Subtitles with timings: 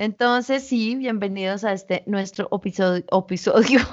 [0.00, 3.04] Entonces, sí, bienvenidos a este nuestro episodio.
[3.12, 3.80] episodio.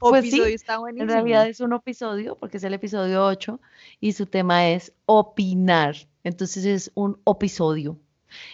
[0.00, 1.10] Pues sí, está buenísimo.
[1.10, 3.58] En realidad es un episodio porque es el episodio 8
[4.00, 5.94] y su tema es opinar.
[6.24, 7.96] Entonces es un episodio.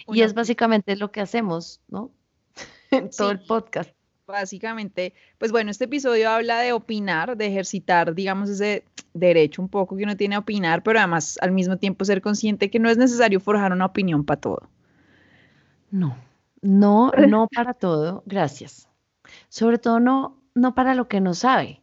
[0.07, 2.13] y es básicamente lo que hacemos, ¿no?
[2.93, 3.91] en todo el podcast.
[4.27, 9.97] Básicamente, pues bueno, este episodio habla de opinar, de ejercitar, digamos, ese derecho un poco
[9.97, 12.99] que uno tiene a opinar, pero además al mismo tiempo ser consciente que no es
[12.99, 14.69] necesario forjar una opinión para todo.
[15.91, 16.15] No,
[16.63, 18.89] no, no para todo, gracias.
[19.49, 21.83] Sobre todo no, no para lo que no sabe.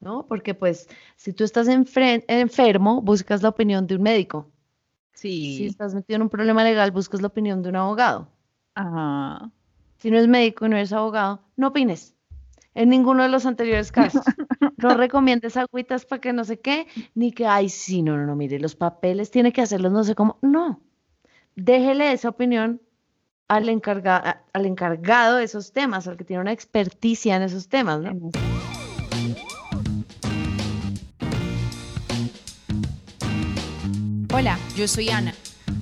[0.00, 0.26] ¿No?
[0.26, 4.50] Porque pues si tú estás enfermo, buscas la opinión de un médico.
[5.12, 5.56] Sí.
[5.56, 8.28] Si estás metido en un problema legal, buscas la opinión de un abogado.
[8.74, 9.50] Ajá.
[9.96, 12.14] Si no es médico y no eres abogado, no opines.
[12.74, 14.22] En ninguno de los anteriores casos.
[14.76, 18.36] No recomiendes agüitas para que no sé qué, ni que, ay, sí, no, no, no,
[18.36, 20.36] mire, los papeles tiene que hacerlos no sé cómo.
[20.42, 20.82] No.
[21.54, 22.82] Déjele esa opinión
[23.48, 28.00] al, encarga, al encargado de esos temas, al que tiene una experticia en esos temas,
[28.00, 28.30] ¿no?
[34.32, 35.32] Hola, yo soy Ana.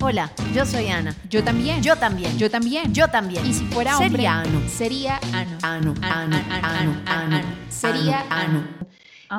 [0.01, 1.15] Hola, yo soy Ana.
[1.29, 1.81] Yo también.
[1.81, 2.37] Yo también.
[2.37, 2.93] Yo también.
[2.93, 3.45] Yo también.
[3.45, 4.61] Y si fuera hombre, sería Ano.
[4.69, 5.57] Sería Ano.
[5.63, 7.41] Ano, Ano, Ano, Ano.
[7.69, 8.63] Sería Ano.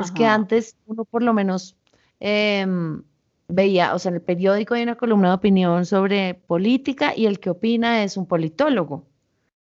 [0.02, 1.76] Es que antes uno por lo menos
[2.20, 3.02] em,
[3.48, 7.40] veía, o sea, en el periódico hay una columna de opinión sobre política y el
[7.40, 9.06] que opina es un politólogo.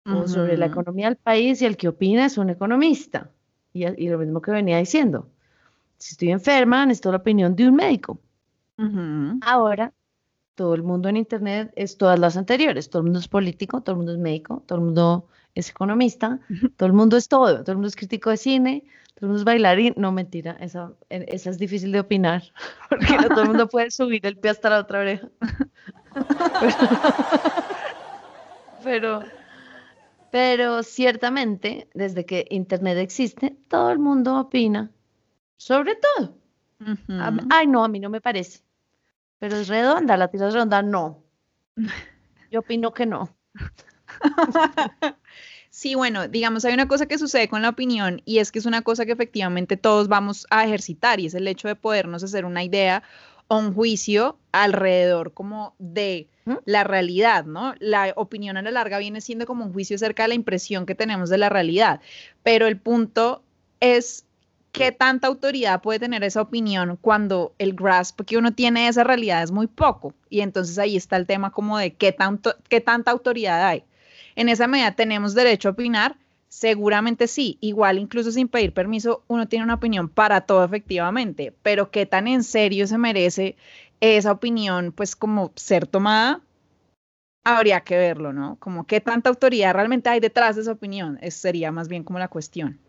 [0.07, 3.31] O sobre la economía del país y el que opina es un economista.
[3.73, 5.29] Y, y lo mismo que venía diciendo.
[5.99, 8.19] Si estoy enferma, necesito la opinión de un médico.
[9.43, 9.93] Ahora,
[10.55, 12.89] todo el mundo en Internet es todas las anteriores.
[12.89, 16.41] Todo el mundo es político, todo el mundo es médico, todo el mundo es economista,
[16.77, 17.61] todo el mundo es todo.
[17.61, 18.85] Todo el mundo es crítico de cine,
[19.21, 19.93] todo el mundo es bailarín.
[19.99, 22.43] No, mentira, esa, esa es difícil de opinar,
[22.89, 25.29] porque no todo el mundo puede subir el pie hasta la otra oreja.
[28.83, 29.23] pero,
[30.33, 34.91] pero ciertamente, desde que Internet existe, todo el mundo opina
[35.61, 36.39] sobre todo.
[37.51, 38.61] Ay, no, a mí no me parece.
[39.39, 41.23] Pero es redonda, la tira es redonda, no.
[42.51, 43.37] Yo opino que no.
[45.73, 48.67] Sí, bueno, digamos, hay una cosa que sucede con la opinión y es que es
[48.67, 52.45] una cosa que efectivamente todos vamos a ejercitar y es el hecho de podernos hacer
[52.45, 53.05] una idea
[53.47, 56.29] o un juicio alrededor como de
[56.65, 57.75] la realidad, ¿no?
[57.79, 60.97] La opinión a la larga viene siendo como un juicio acerca de la impresión que
[60.97, 62.01] tenemos de la realidad,
[62.43, 63.45] pero el punto
[63.79, 64.27] es
[64.73, 69.05] qué tanta autoridad puede tener esa opinión cuando el grasp que uno tiene de esa
[69.05, 70.15] realidad es muy poco.
[70.29, 73.85] Y entonces ahí está el tema como de qué, tanto, qué tanta autoridad hay.
[74.41, 76.17] En esa medida tenemos derecho a opinar,
[76.49, 81.91] seguramente sí, igual incluso sin pedir permiso uno tiene una opinión para todo efectivamente, pero
[81.91, 83.57] qué tan en serio se merece
[84.01, 86.41] esa opinión pues como ser tomada,
[87.45, 88.57] habría que verlo, ¿no?
[88.61, 92.19] Como qué tanta autoridad realmente hay detrás de esa opinión, es, sería más bien como
[92.19, 92.81] la cuestión.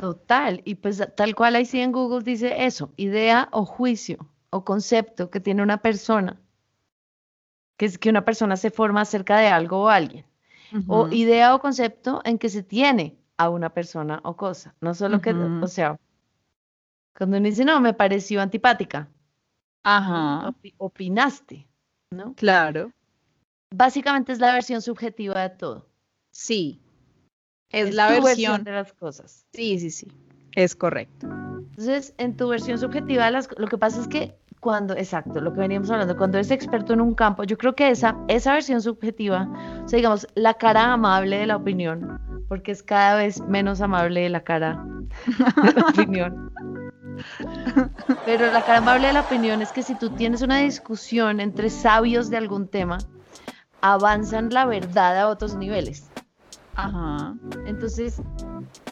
[0.00, 4.64] Total, y pues tal cual ahí sí en Google dice eso, idea o juicio o
[4.64, 6.40] concepto que tiene una persona,
[7.76, 10.27] que es que una persona se forma acerca de algo o alguien,
[10.86, 15.20] o idea o concepto en que se tiene a una persona o cosa, no solo
[15.20, 15.98] que, o sea,
[17.16, 19.08] cuando uno dice, no, me pareció antipática,
[19.84, 21.66] Ajá, opi- opinaste,
[22.10, 22.34] ¿no?
[22.34, 22.92] claro,
[23.74, 25.86] Básicamente es la versión subjetiva de todo.
[26.30, 26.80] sí.
[27.70, 29.46] Es, la tu versión, de las cosas.
[29.52, 30.08] sí, sí, sí,
[30.52, 31.28] es correcto.
[31.28, 35.60] Entonces, en tu versión subjetiva, las, lo que pasa es que cuando, exacto, lo que
[35.60, 39.48] veníamos hablando, cuando eres experto en un campo, yo creo que esa, esa versión subjetiva,
[39.84, 44.28] o sea, digamos, la cara amable de la opinión, porque es cada vez menos amable
[44.28, 44.84] la cara
[45.62, 46.52] de la opinión.
[48.24, 51.70] Pero la cara amable de la opinión es que si tú tienes una discusión entre
[51.70, 52.98] sabios de algún tema,
[53.80, 56.10] avanzan la verdad a otros niveles.
[56.74, 57.34] Ajá,
[57.66, 58.22] Entonces,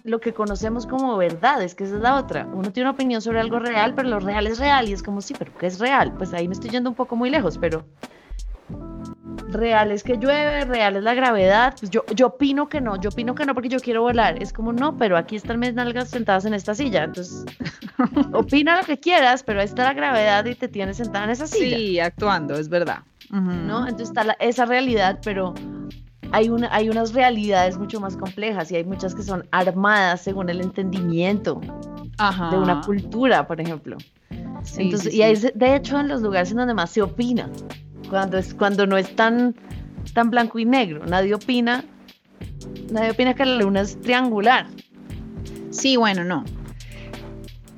[0.07, 2.47] lo que conocemos como verdad es que esa es la otra.
[2.47, 5.21] Uno tiene una opinión sobre algo real, pero lo real es real y es como,
[5.21, 6.15] sí, pero ¿qué es real?
[6.17, 7.85] Pues ahí me estoy yendo un poco muy lejos, pero
[9.49, 11.75] real es que llueve, real es la gravedad.
[11.79, 14.41] Pues yo, yo opino que no, yo opino que no porque yo quiero volar.
[14.43, 17.05] Es como, no, pero aquí están mis nalgas sentadas en esta silla.
[17.05, 17.45] Entonces,
[18.33, 21.47] opina lo que quieras, pero ahí está la gravedad y te tienes sentada en esa
[21.47, 21.77] silla.
[21.77, 22.99] sí, actuando, es verdad.
[23.31, 23.41] Ujú.
[23.41, 23.81] ¿no?
[23.87, 25.53] Entonces está la- esa realidad, pero
[26.37, 30.51] hay, una, hay unas realidades mucho más complejas y hay muchas que son armadas según
[30.51, 31.63] el entendimiento
[32.19, 32.51] Ajá.
[32.51, 33.97] de una cultura, por ejemplo.
[34.63, 37.49] Sí, Entonces, sí, y hay, de hecho en los lugares en donde más se opina,
[38.11, 39.55] cuando, es, cuando no es tan,
[40.13, 41.85] tan blanco y negro, nadie opina,
[42.91, 44.67] nadie opina que la luna es triangular.
[45.71, 46.45] Sí, bueno, no.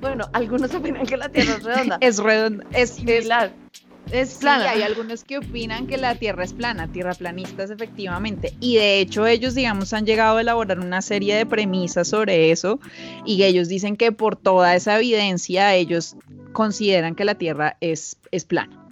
[0.00, 1.98] Bueno, algunos opinan que la Tierra es redonda.
[2.00, 3.46] Es redonda, es, es, similar.
[3.46, 3.67] es
[4.08, 4.64] plana.
[4.64, 8.54] Sí, hay algunos que opinan que la Tierra es plana, tierraplanistas efectivamente.
[8.60, 12.80] Y de hecho ellos, digamos, han llegado a elaborar una serie de premisas sobre eso
[13.24, 16.16] y ellos dicen que por toda esa evidencia ellos
[16.52, 18.84] consideran que la Tierra es, es plana.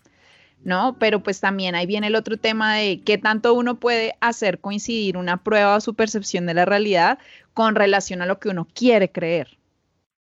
[0.64, 0.96] ¿no?
[0.98, 5.16] Pero pues también ahí viene el otro tema de qué tanto uno puede hacer coincidir
[5.16, 7.20] una prueba o su percepción de la realidad
[7.54, 9.56] con relación a lo que uno quiere creer.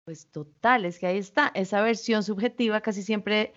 [0.06, 3.54] Pues total, es que ahí está, esa versión subjetiva casi siempre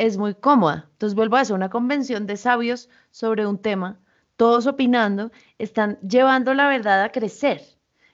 [0.00, 0.88] es muy cómoda.
[0.92, 4.00] Entonces vuelvo a hacer una convención de sabios sobre un tema,
[4.36, 7.60] todos opinando, están llevando la verdad a crecer.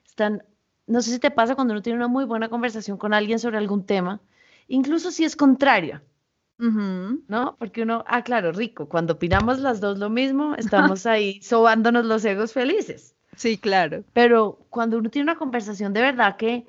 [0.05, 0.43] Están,
[0.89, 3.59] no sé si te pasa cuando uno tiene una muy buena conversación con alguien sobre
[3.59, 4.21] algún tema,
[4.67, 6.03] incluso si es contraria.
[6.59, 7.55] ¿No?
[7.59, 12.25] Porque uno, ah, claro, rico, cuando opinamos las dos lo mismo, estamos ahí sobándonos los
[12.25, 13.15] egos felices.
[13.37, 14.03] Sí, claro.
[14.13, 16.67] Pero cuando uno tiene una conversación de verdad que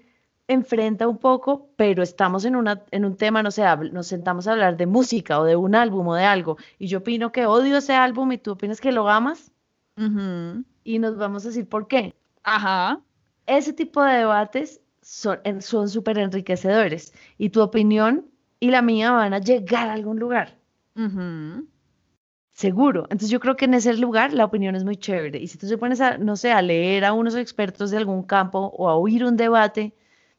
[0.47, 4.53] enfrenta un poco, pero estamos en, una, en un tema, no sé, nos sentamos a
[4.53, 7.77] hablar de música o de un álbum o de algo, y yo opino que odio
[7.77, 9.51] ese álbum y tú opinas que lo amas,
[10.83, 12.15] y nos vamos a decir por qué.
[12.43, 13.01] Ajá.
[13.45, 18.25] Ese tipo de debates son súper enriquecedores, y tu opinión
[18.59, 20.55] y la mía van a llegar a algún lugar.
[22.51, 23.03] Seguro.
[23.03, 25.37] Entonces yo creo que en ese lugar la opinión es muy chévere.
[25.37, 28.23] Y si tú te pones a, no sé, a leer a unos expertos de algún
[28.23, 29.93] campo o a oír un debate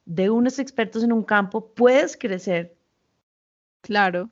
[0.09, 2.75] de unos expertos en un campo, puedes crecer.
[3.83, 4.31] Claro.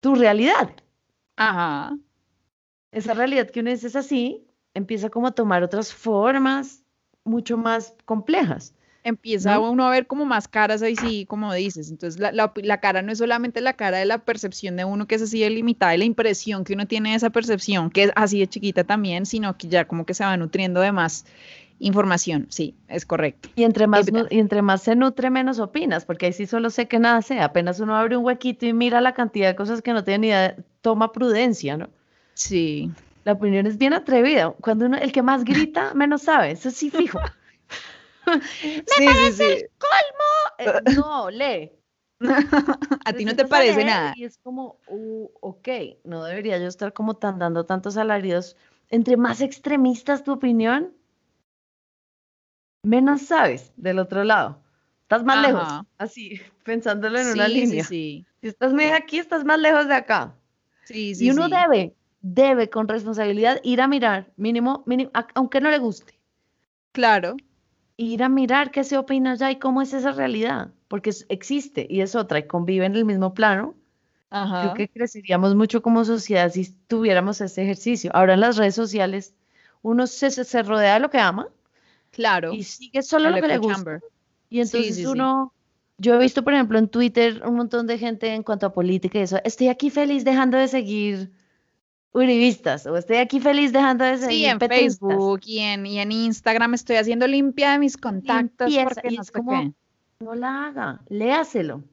[0.00, 0.70] Tu realidad.
[1.36, 1.96] Ajá.
[2.92, 6.84] Esa realidad que uno dice es así, empieza como a tomar otras formas
[7.24, 8.74] mucho más complejas
[9.06, 11.90] empieza uno a ver como más caras ahí sí, como dices.
[11.90, 15.14] Entonces, la, la, cara no es solamente la cara de la percepción de uno que
[15.14, 18.10] es así de limitada y la impresión que uno tiene de esa percepción, que es
[18.16, 21.24] así de chiquita también, sino que ya como que se va nutriendo de más
[21.78, 22.46] información.
[22.50, 23.48] Sí, es correcto.
[23.56, 26.88] Y entre más, y entre más se nutre, menos opinas, porque ahí sí solo sé
[26.88, 27.40] que nada sé.
[27.40, 30.26] Apenas uno abre un huequito y mira la cantidad de cosas que no tiene ni
[30.28, 31.88] idea, toma prudencia, ¿no?
[32.34, 32.90] Sí.
[33.24, 34.52] La opinión es bien atrevida.
[34.60, 36.52] Cuando uno, el que más grita, menos sabe.
[36.52, 37.20] Eso sí, fijo.
[38.26, 40.36] ¡Me parece el colmo!
[40.58, 41.72] Eh, no, lee.
[43.04, 44.14] a ti no te parece nada.
[44.16, 45.68] Y es como, uh, ok,
[46.04, 48.56] no debería yo estar como tan dando tantos alaridos.
[48.88, 50.92] Entre más extremistas tu opinión,
[52.86, 54.60] menos sabes del otro lado.
[55.02, 55.68] Estás más lejos,
[55.98, 57.84] así, pensándolo en una línea.
[57.84, 60.34] Si estás más aquí, estás más lejos de acá.
[60.84, 65.70] Sí, sí, y uno debe, debe con responsabilidad ir a mirar, mínimo, mínimo, aunque no
[65.70, 66.18] le guste.
[66.92, 67.36] Claro
[67.96, 72.00] ir a mirar qué se opina allá y cómo es esa realidad, porque existe y
[72.00, 73.74] es otra y convive en el mismo plano.
[74.28, 78.10] Creo que creceríamos mucho como sociedad si tuviéramos ese ejercicio.
[78.12, 79.34] Ahora en las redes sociales
[79.80, 81.48] uno se, se rodea de lo que ama.
[82.16, 82.54] Claro.
[82.54, 84.00] Y sigue solo lo que le gusta.
[84.48, 85.52] Y entonces uno,
[85.98, 89.18] yo he visto por ejemplo en Twitter un montón de gente en cuanto a política
[89.18, 91.30] y eso, estoy aquí feliz dejando de seguir
[92.12, 96.10] uribistas o estoy aquí feliz dejando de seguir Sí, en Facebook y en, y en
[96.10, 98.74] Instagram estoy haciendo limpia de mis contactos.
[98.74, 99.74] Porque no, es como,
[100.20, 101.84] no la haga, léaselo.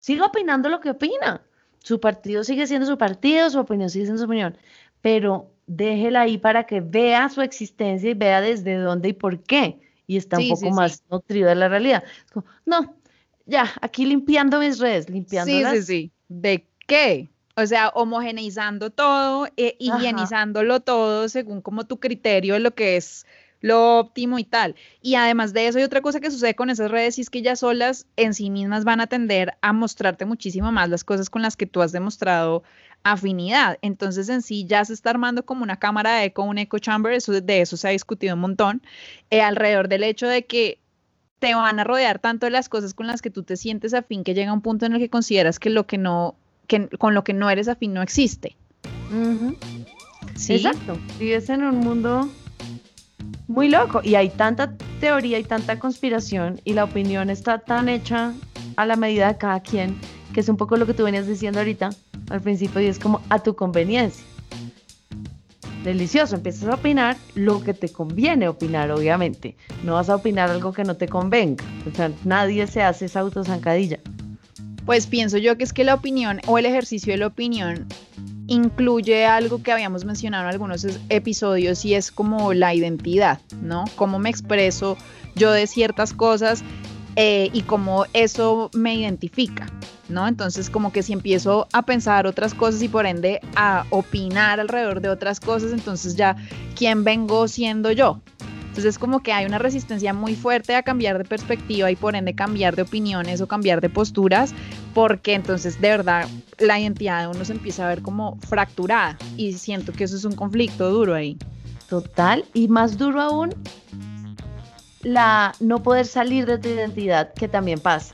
[0.00, 1.40] Siga opinando lo que opina.
[1.78, 4.58] Su partido sigue siendo su partido, su opinión sigue siendo su opinión,
[5.00, 9.78] pero déjela ahí para que vea su existencia y vea desde dónde y por qué.
[10.06, 12.04] Y está un poco más nutrido de la realidad.
[12.64, 12.96] no,
[13.44, 15.52] ya, aquí limpiando mis redes, limpiando.
[15.52, 16.12] Sí, sí, sí.
[16.28, 17.30] ¿De qué?
[17.56, 23.24] O sea, homogeneizando todo, eh, higienizándolo todo según como tu criterio de lo que es
[23.60, 24.76] lo óptimo y tal.
[25.00, 27.42] Y además de eso, hay otra cosa que sucede con esas redes y es que
[27.42, 31.42] ya solas en sí mismas van a tender a mostrarte muchísimo más las cosas con
[31.42, 32.62] las que tú has demostrado
[33.12, 33.78] afinidad.
[33.82, 37.12] Entonces en sí ya se está armando como una cámara de eco, un echo chamber,
[37.12, 38.82] eso, de eso se ha discutido un montón,
[39.30, 40.80] eh, alrededor del hecho de que
[41.38, 44.34] te van a rodear tanto las cosas con las que tú te sientes afín que
[44.34, 46.34] llega un punto en el que consideras que lo que no
[46.66, 48.56] que, con lo que no eres afín no existe.
[50.34, 50.54] ¿Sí?
[50.54, 50.98] Exacto.
[51.18, 52.28] Vives en un mundo
[53.46, 58.32] muy loco y hay tanta teoría y tanta conspiración y la opinión está tan hecha
[58.74, 59.96] a la medida de cada quien
[60.34, 61.90] que es un poco lo que tú venías diciendo ahorita
[62.30, 64.24] al principio y es como a tu conveniencia.
[65.84, 69.56] Delicioso, empiezas a opinar lo que te conviene opinar, obviamente.
[69.84, 71.64] No vas a opinar algo que no te convenga.
[71.88, 74.00] O sea, nadie se hace esa autozancadilla.
[74.84, 77.86] Pues pienso yo que es que la opinión o el ejercicio de la opinión
[78.48, 83.84] incluye algo que habíamos mencionado en algunos episodios y es como la identidad, ¿no?
[83.96, 84.96] Cómo me expreso
[85.34, 86.62] yo de ciertas cosas
[87.16, 89.66] eh, y cómo eso me identifica,
[90.08, 90.28] ¿no?
[90.28, 95.00] Entonces como que si empiezo a pensar otras cosas y por ende a opinar alrededor
[95.00, 96.36] de otras cosas, entonces ya,
[96.76, 98.20] ¿quién vengo siendo yo?
[98.76, 102.34] Entonces como que hay una resistencia muy fuerte a cambiar de perspectiva y por ende
[102.34, 104.52] cambiar de opiniones o cambiar de posturas
[104.92, 109.54] porque entonces de verdad la identidad de uno se empieza a ver como fracturada y
[109.54, 111.38] siento que eso es un conflicto duro ahí.
[111.88, 113.54] Total, y más duro aún,
[115.06, 118.12] la no poder salir de tu identidad, que también pasa.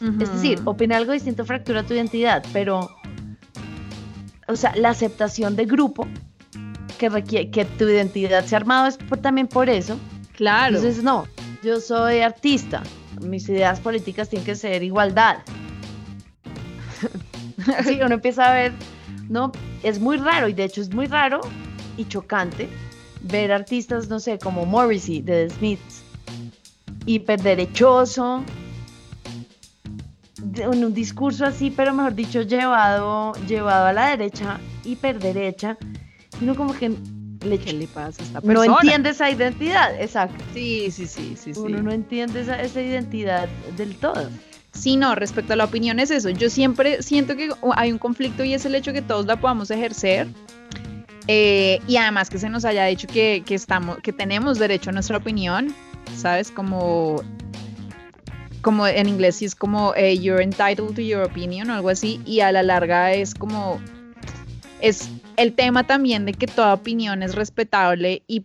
[0.00, 2.88] Es decir, opina algo distinto fractura tu identidad, pero,
[4.46, 6.06] o sea, la aceptación de grupo
[6.96, 9.98] que requiere que tu identidad se ha armado es también por eso.
[10.36, 10.76] Claro.
[10.76, 11.26] Entonces, no,
[11.64, 12.84] yo soy artista,
[13.20, 15.38] mis ideas políticas tienen que ser igualdad.
[17.84, 18.72] sí, uno empieza a ver,
[19.28, 19.50] no,
[19.82, 21.40] es muy raro y de hecho es muy raro
[21.96, 22.68] y chocante
[23.22, 25.97] ver artistas, no sé, como Morrissey de The Smiths,
[27.06, 28.44] hiperderechoso,
[30.56, 35.76] en un discurso así, pero mejor dicho, llevado, llevado a la derecha, hiperderecha,
[36.40, 36.92] uno como que
[37.44, 38.66] le, ¿Qué le pasa a esta persona?
[38.66, 40.42] No entiende esa identidad, exacto.
[40.54, 41.52] Sí, sí, sí, sí.
[41.56, 44.28] Uno no entiende esa, esa identidad del todo.
[44.72, 46.30] Sí, no, respecto a la opinión es eso.
[46.30, 49.70] Yo siempre siento que hay un conflicto y es el hecho que todos la podamos
[49.70, 50.28] ejercer.
[51.26, 54.92] Eh, y además que se nos haya dicho que, que, estamos, que tenemos derecho a
[54.92, 55.74] nuestra opinión,
[56.16, 56.50] ¿sabes?
[56.50, 57.22] Como,
[58.62, 62.20] como en inglés sí es como eh, you're entitled to your opinion o algo así,
[62.24, 63.80] y a la larga es como,
[64.80, 68.44] es el tema también de que toda opinión es respetable y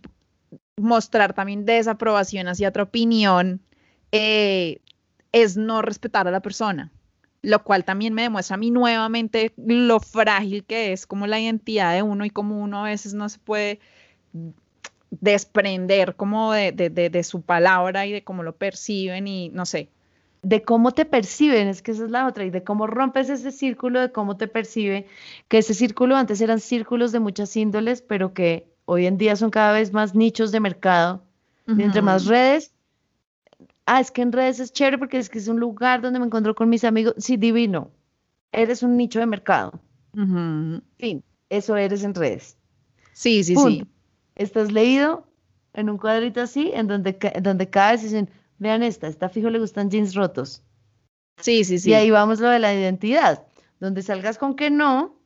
[0.76, 3.60] mostrar también desaprobación hacia otra opinión
[4.12, 4.80] eh,
[5.32, 6.92] es no respetar a la persona,
[7.42, 11.92] lo cual también me demuestra a mí nuevamente lo frágil que es como la identidad
[11.94, 13.80] de uno y como uno a veces no se puede
[15.20, 19.88] desprender como de, de, su palabra y de cómo lo perciben y no sé.
[20.42, 23.50] De cómo te perciben, es que esa es la otra, y de cómo rompes ese
[23.50, 25.06] círculo de cómo te percibe,
[25.48, 29.50] que ese círculo antes eran círculos de muchas índoles, pero que hoy en día son
[29.50, 31.22] cada vez más nichos de mercado.
[31.66, 32.74] y entre más redes,
[33.86, 36.26] ah, es que en redes es chévere porque es que es un lugar donde me
[36.26, 37.14] encuentro con mis amigos.
[37.16, 37.90] Sí, divino.
[38.52, 39.80] Eres un nicho de mercado.
[40.98, 42.56] Fin, eso eres en redes.
[43.14, 43.86] Sí, sí, sí.
[44.34, 45.26] Estás leído
[45.72, 49.58] en un cuadrito así, en donde, donde cada vez dicen, vean esta, esta fijo le
[49.58, 50.62] gustan jeans rotos.
[51.40, 51.90] Sí, sí, sí.
[51.90, 53.44] Y ahí vamos lo de la identidad.
[53.80, 55.16] Donde salgas con que no,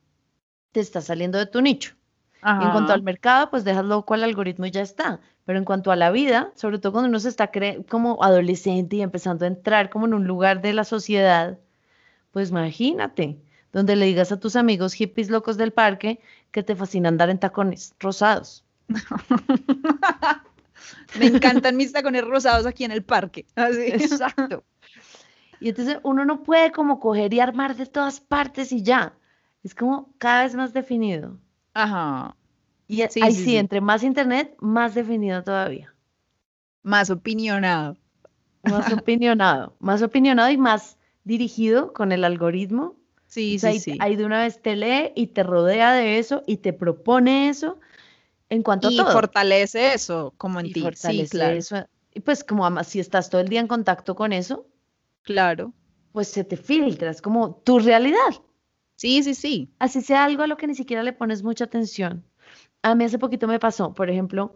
[0.71, 1.95] te está saliendo de tu nicho.
[2.41, 5.19] en cuanto al mercado, pues dejas loco al algoritmo y ya está.
[5.45, 7.51] Pero en cuanto a la vida, sobre todo cuando uno se está
[7.89, 11.59] como adolescente y empezando a entrar como en un lugar de la sociedad,
[12.31, 13.39] pues imagínate,
[13.73, 16.19] donde le digas a tus amigos hippies locos del parque
[16.51, 18.65] que te fascina andar en tacones rosados.
[21.19, 23.45] Me encantan mis tacones rosados aquí en el parque.
[23.55, 24.63] Exacto.
[25.59, 29.13] Y entonces uno no puede como coger y armar de todas partes y ya.
[29.63, 31.37] Es como cada vez más definido.
[31.73, 32.35] Ajá.
[32.87, 35.93] Y ahí sí, entre más internet, más definido todavía.
[36.81, 37.97] Más opinionado.
[38.63, 42.95] Más opinionado, más opinionado y más dirigido con el algoritmo.
[43.27, 43.97] Sí, sí, sí.
[43.99, 47.79] Ahí de una vez te lee y te rodea de eso y te propone eso
[48.49, 49.09] en cuanto a todo.
[49.09, 50.83] Y fortalece eso, como en ti.
[50.95, 51.59] Sí, claro.
[52.13, 54.67] Y pues como si estás todo el día en contacto con eso.
[55.23, 55.73] Claro.
[56.11, 58.41] Pues se te filtra, es como tu realidad.
[58.95, 59.71] Sí, sí, sí.
[59.79, 62.25] Así sea algo a lo que ni siquiera le pones mucha atención.
[62.81, 64.55] A mí hace poquito me pasó, por ejemplo,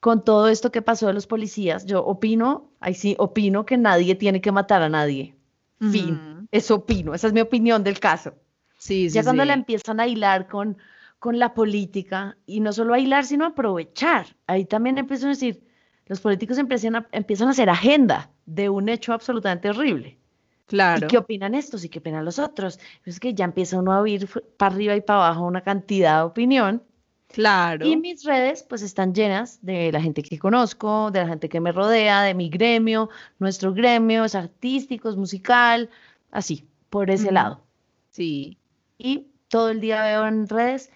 [0.00, 4.16] con todo esto que pasó de los policías, yo opino, ahí sí, opino que nadie
[4.16, 5.36] tiene que matar a nadie.
[5.78, 8.34] Fin, eso opino, esa es mi opinión del caso.
[8.78, 10.78] Sí, sí, ya cuando la empiezan a hilar con,
[11.22, 15.28] con la política, y no solo a hilar, sino a aprovechar, ahí también empiezo a
[15.28, 15.62] decir,
[16.06, 20.18] los políticos empiezan a, empiezan a hacer agenda de un hecho absolutamente horrible.
[20.66, 21.06] Claro.
[21.06, 22.80] ¿Y qué opinan estos y qué opinan los otros?
[23.04, 26.24] Es que ya empieza uno a oír para arriba y para abajo una cantidad de
[26.24, 26.82] opinión
[27.28, 27.86] Claro.
[27.86, 31.60] Y mis redes pues están llenas de la gente que conozco, de la gente que
[31.60, 35.88] me rodea, de mi gremio, nuestro gremio es artístico, es musical,
[36.32, 37.62] así, por ese lado.
[38.10, 38.58] Sí.
[38.98, 40.90] Y todo el día veo en redes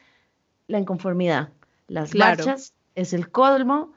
[0.69, 1.51] la inconformidad,
[1.89, 3.95] las marchas, es el colmo,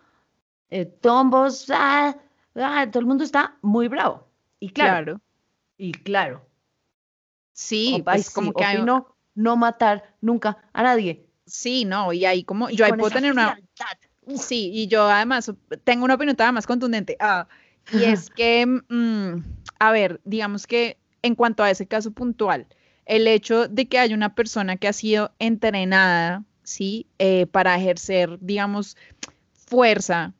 [0.70, 2.16] eh, tombos, ah,
[2.56, 4.28] ah, todo el mundo está muy bravo.
[4.60, 5.22] Y claro.
[5.78, 6.46] Y claro.
[7.54, 8.82] Sí, pues como que hay...
[8.84, 13.32] no, no matar nunca a nadie Sí, no, y ahí como, yo ahí puedo tener
[13.32, 13.60] una...
[14.36, 15.52] Sí, y yo además
[15.84, 17.18] tengo una opinión todavía más contundente.
[17.20, 17.48] Ah,
[17.92, 19.44] y es que, mm,
[19.80, 22.68] a ver, digamos que en cuanto a ese caso puntual,
[23.06, 27.08] el hecho de que haya una persona que ha sido entrenada, ¿sí?
[27.18, 28.96] Eh, para ejercer, digamos,
[29.54, 30.34] fuerza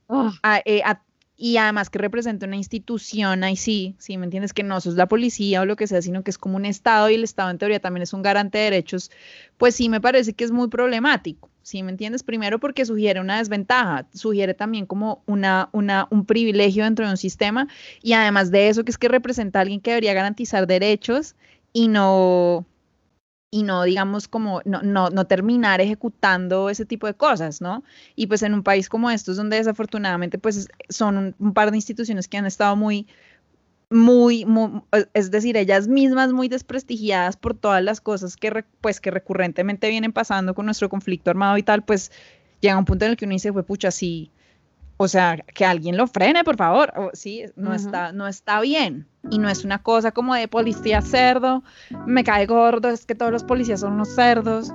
[0.66, 1.02] eh, a,
[1.42, 4.54] y además que representa una institución, ahí sí, sí, ¿me entiendes?
[4.54, 7.10] Que no sos la policía o lo que sea, sino que es como un Estado
[7.10, 9.10] y el Estado en teoría también es un garante de derechos,
[9.58, 12.24] pues sí me parece que es muy problemático, ¿sí me entiendes?
[12.24, 17.18] Primero porque sugiere una desventaja, sugiere también como una, una, un privilegio dentro de un
[17.18, 17.68] sistema
[18.02, 21.36] y además de eso que es que representa a alguien que debería garantizar derechos
[21.72, 22.66] y no,
[23.52, 27.84] y no digamos como no, no, no, terminar ejecutando ese tipo de cosas, ¿no?
[28.16, 32.28] Y pues en un país como estos, donde desafortunadamente pues son un, par de instituciones
[32.28, 33.08] que han estado muy,
[33.90, 34.46] muy,
[35.14, 40.14] es decir, ellas mismas muy desprestigiadas por todas las cosas que, pues, que recurrentemente vienen
[40.14, 42.12] pasando con nuestro conflicto armado y tal, pues
[42.62, 44.32] llega un punto en el que uno dice, fue pucha, sí,
[45.02, 46.92] o sea, que alguien lo frene, por favor.
[47.14, 49.08] sí, no, está, no está bien.
[49.32, 51.64] Y no es una cosa como de policía cerdo,
[52.06, 54.74] me cae gordo, es que todos los policías son unos cerdos.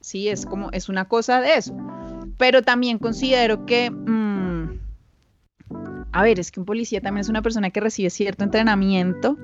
[0.00, 1.74] Sí, es como, es una cosa de eso.
[2.36, 4.78] Pero también considero que, mm,
[6.12, 9.38] a ver, es que un policía también es una persona que recibe cierto entrenamiento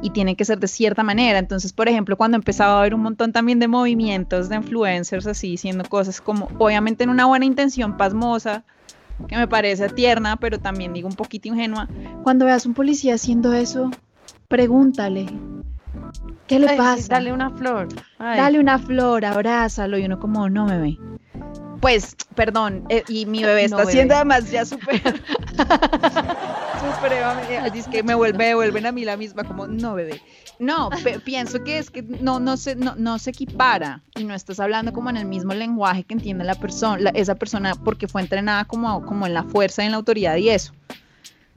[0.00, 1.40] y tiene que ser de cierta manera.
[1.40, 5.48] Entonces, por ejemplo, cuando empezaba a haber un montón también de movimientos de influencers así,
[5.48, 8.62] diciendo cosas como, obviamente en una buena intención pasmosa,
[9.28, 11.88] que me parece tierna, pero también digo un poquito ingenua.
[12.22, 13.90] Cuando veas un policía haciendo eso,
[14.48, 15.26] pregúntale.
[16.46, 17.14] ¿Qué le pasa?
[17.14, 17.88] dale una flor.
[18.18, 20.98] Dale una flor, abrázalo y uno como, no me ve.
[21.80, 25.02] Pues, perdón, eh, y mi bebé está haciendo además ya súper,
[27.74, 30.20] es que me vuelve, vuelven a mí la misma, como, no bebé.
[30.58, 30.90] No,
[31.24, 34.92] pienso que es que no, no, se, no, no se equipara y no estás hablando
[34.92, 39.04] como en el mismo lenguaje que entiende la persona, esa persona porque fue entrenada como,
[39.04, 40.72] como en la fuerza en la autoridad y eso.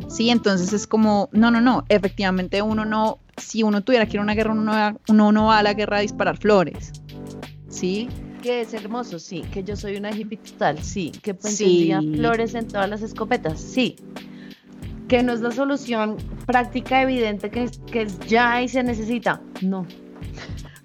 [0.08, 4.20] Sí, entonces es como, no, no, no, efectivamente uno no, si uno tuviera que ir
[4.20, 6.92] a una guerra, uno, no va a la guerra a disparar flores.
[7.70, 8.08] ¿Sí?
[8.44, 9.42] Que es hermoso, sí.
[9.52, 11.12] Que yo soy una hippie total, sí.
[11.24, 13.96] Que pondría flores en todas las escopetas, sí
[15.08, 19.42] que no es la solución práctica evidente que, que es ya y se necesita.
[19.62, 19.86] No.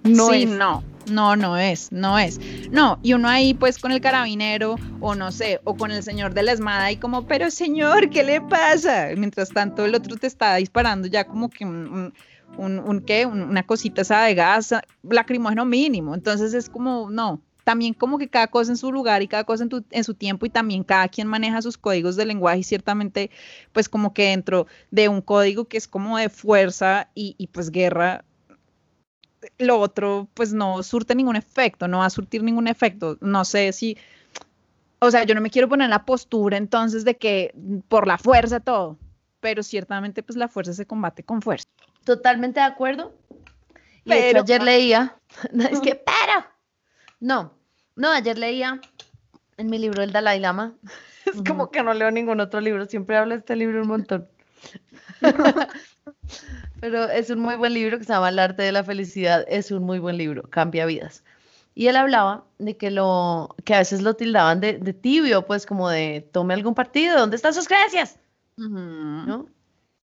[0.04, 0.82] No sí, no.
[1.10, 2.40] No, no es, no es.
[2.70, 6.32] No, y uno ahí pues con el carabinero o no sé, o con el señor
[6.32, 9.08] de la esmada y como, pero señor, ¿qué le pasa?
[9.16, 12.12] Mientras tanto el otro te está disparando ya como que un,
[12.56, 13.26] un, ¿qué?
[13.26, 16.14] una cosita esa de gas lacrimógeno mínimo.
[16.14, 19.66] Entonces es como, no, también como que cada cosa en su lugar y cada cosa
[19.90, 23.30] en, su tiempo y también cada quien maneja sus códigos de lenguaje y ciertamente
[23.72, 28.24] pues como que dentro de un código que es como de fuerza y, pues guerra,
[29.58, 33.18] lo otro pues no surte ningún efecto, no va a surtir ningún efecto.
[33.20, 33.96] No sé si,
[34.98, 37.54] o sea, yo no me quiero poner en la postura entonces de que
[37.88, 38.98] por la fuerza todo,
[39.40, 41.66] pero ciertamente pues la fuerza se combate con fuerza.
[42.04, 43.12] Totalmente de acuerdo.
[44.04, 45.16] Y pero, ayer leía,
[45.70, 46.51] es que, pero
[47.22, 47.54] no,
[47.94, 48.80] no, ayer leía
[49.56, 50.74] en mi libro El Dalai Lama.
[51.24, 54.28] Es como que no leo ningún otro libro, siempre hablo de este libro un montón.
[56.80, 59.44] Pero es un muy buen libro que se llama El arte de la felicidad.
[59.46, 61.22] Es un muy buen libro, cambia vidas.
[61.76, 65.88] Y él hablaba de que lo que a veces lo tildaban de, tibio, pues como
[65.88, 68.18] de tome algún partido, ¿dónde están sus creencias?
[68.56, 69.46] ¿No?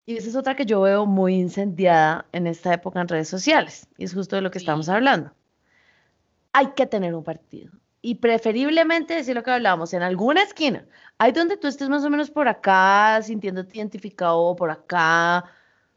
[0.07, 3.87] Y esa es otra que yo veo muy incendiada en esta época en redes sociales.
[3.99, 5.31] Y es justo de lo que estamos hablando
[6.53, 7.73] hay que tener un partido.
[8.01, 10.85] Y preferiblemente, decir lo que hablábamos, en alguna esquina.
[11.19, 15.45] Hay donde tú estés más o menos por acá, sintiéndote identificado por acá,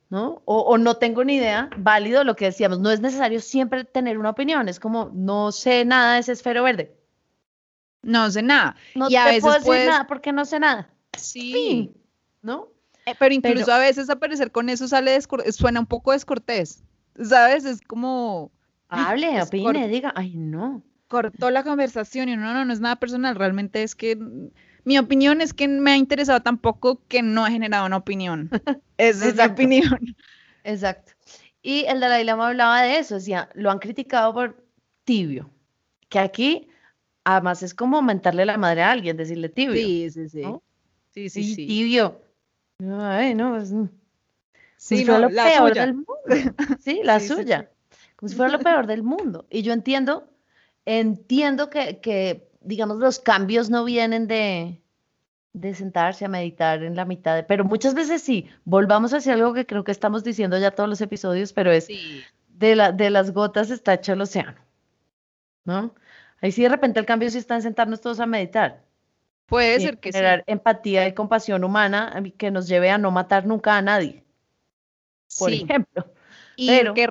[0.09, 0.41] ¿no?
[0.45, 4.29] O, no tengo ni idea, válido lo que decíamos, no es necesario siempre tener una
[4.29, 6.95] opinión, es como, no sé nada de ese esfero verde.
[8.03, 8.75] No sé nada.
[8.93, 10.87] No y a veces puedo decir nada porque no sé nada.
[11.17, 11.91] Sí.
[12.43, 12.69] ¿No?
[13.07, 15.19] Eh, pero incluso a veces aparecer con eso sale
[15.51, 16.83] suena un poco descortés,
[17.19, 17.65] ¿sabes?
[17.65, 18.51] Es como
[18.95, 20.81] Hable, opine, diga, ay, no.
[21.07, 24.17] Cortó la conversación y no, no, no es nada personal, realmente es que
[24.83, 28.49] mi opinión es que me ha interesado tampoco que no ha generado una opinión.
[28.97, 30.15] Esa es la opinión.
[30.63, 31.13] Exacto.
[31.61, 34.63] Y el Dalai Lama hablaba de eso, decía, lo han criticado por
[35.03, 35.49] tibio,
[36.09, 36.69] que aquí
[37.23, 39.75] además es como aumentarle la madre a alguien, decirle tibio.
[39.75, 40.43] Sí, sí, sí.
[41.11, 41.67] Sí, sí, sí.
[41.67, 42.21] Tibio.
[42.79, 43.73] Ay, no, es...
[44.77, 45.85] Sí, no, lo la peor suya.
[45.85, 46.15] del mundo.
[46.79, 47.69] Sí, la suya
[48.25, 49.45] como si fuera lo peor del mundo.
[49.51, 50.27] Y yo entiendo,
[50.85, 54.81] entiendo que, digamos, los cambios no vienen de,
[55.53, 59.53] de sentarse a meditar en la mitad, de, pero muchas veces sí, volvamos hacia algo
[59.53, 61.87] que creo que estamos diciendo ya todos los episodios, pero es
[62.47, 64.59] de, la, de las gotas está hecho el océano,
[65.63, 65.93] ¿no?
[66.41, 68.83] Ahí sí de repente el cambio sí está en sentarnos todos a meditar.
[69.45, 73.77] Puede ser que generar empatía y compasión humana que nos lleve a no matar nunca
[73.77, 74.23] a nadie,
[75.37, 76.11] por ejemplo.
[76.55, 77.09] Y pero, que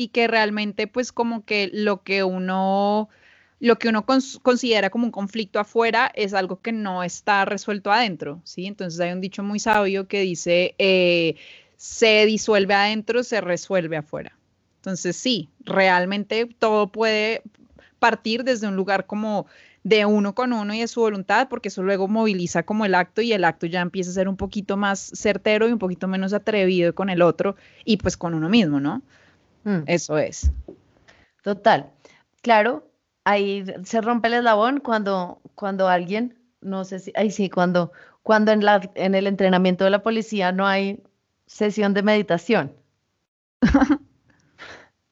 [0.00, 3.10] y que realmente pues como que lo que uno
[3.58, 8.40] lo que uno considera como un conflicto afuera es algo que no está resuelto adentro,
[8.42, 8.64] ¿sí?
[8.66, 11.36] Entonces hay un dicho muy sabio que dice, eh,
[11.76, 14.34] se disuelve adentro, se resuelve afuera.
[14.76, 17.42] Entonces sí, realmente todo puede
[17.98, 19.46] partir desde un lugar como
[19.84, 23.20] de uno con uno y de su voluntad, porque eso luego moviliza como el acto
[23.20, 26.32] y el acto ya empieza a ser un poquito más certero y un poquito menos
[26.32, 29.02] atrevido con el otro y pues con uno mismo, ¿no?
[29.64, 29.82] Mm.
[29.86, 30.50] Eso es.
[31.42, 31.90] Total.
[32.42, 32.88] Claro,
[33.24, 37.92] ahí se rompe el eslabón cuando, cuando alguien, no sé si, ahí sí, cuando,
[38.22, 41.02] cuando en, la, en el entrenamiento de la policía no hay
[41.46, 42.72] sesión de meditación.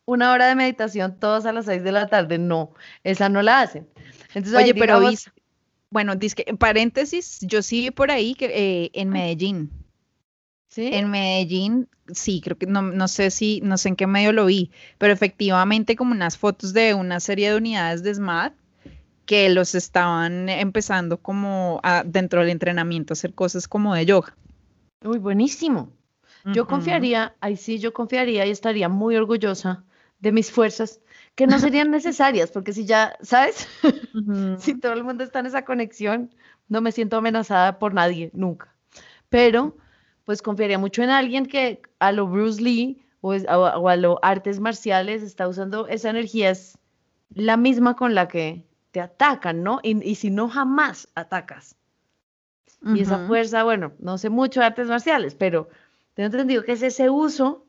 [0.04, 2.72] Una hora de meditación todos a las seis de la tarde, no,
[3.04, 3.86] esa no la hacen.
[4.34, 5.00] Entonces, Oye, pero
[5.90, 9.70] bueno, en paréntesis, yo sí por ahí que eh, en Medellín.
[10.68, 10.90] ¿Sí?
[10.92, 14.46] En Medellín, sí, creo que no, no sé si, no sé en qué medio lo
[14.46, 18.54] vi, pero efectivamente como unas fotos de una serie de unidades de SMAT
[19.24, 24.34] que los estaban empezando como dentro del entrenamiento a hacer cosas como de yoga.
[25.04, 25.92] Uy, buenísimo.
[26.54, 29.84] Yo confiaría, ahí sí, yo confiaría y estaría muy orgullosa
[30.20, 31.00] de mis fuerzas,
[31.34, 33.68] que no serían necesarias, porque si ya, ¿sabes?
[34.58, 36.34] si todo el mundo está en esa conexión,
[36.68, 38.74] no me siento amenazada por nadie, nunca.
[39.28, 39.76] Pero,
[40.28, 45.22] pues confiaría mucho en alguien que a lo Bruce Lee o, a lo artes marciales
[45.22, 46.76] está usando esa energía, es
[47.32, 49.80] la misma con la que te atacan, ¿no?
[49.82, 51.76] Y, si no, jamás atacas.
[52.84, 55.70] Y esa fuerza, bueno, no sé mucho de artes marciales, pero
[56.12, 57.64] tengo entendido que es ese uso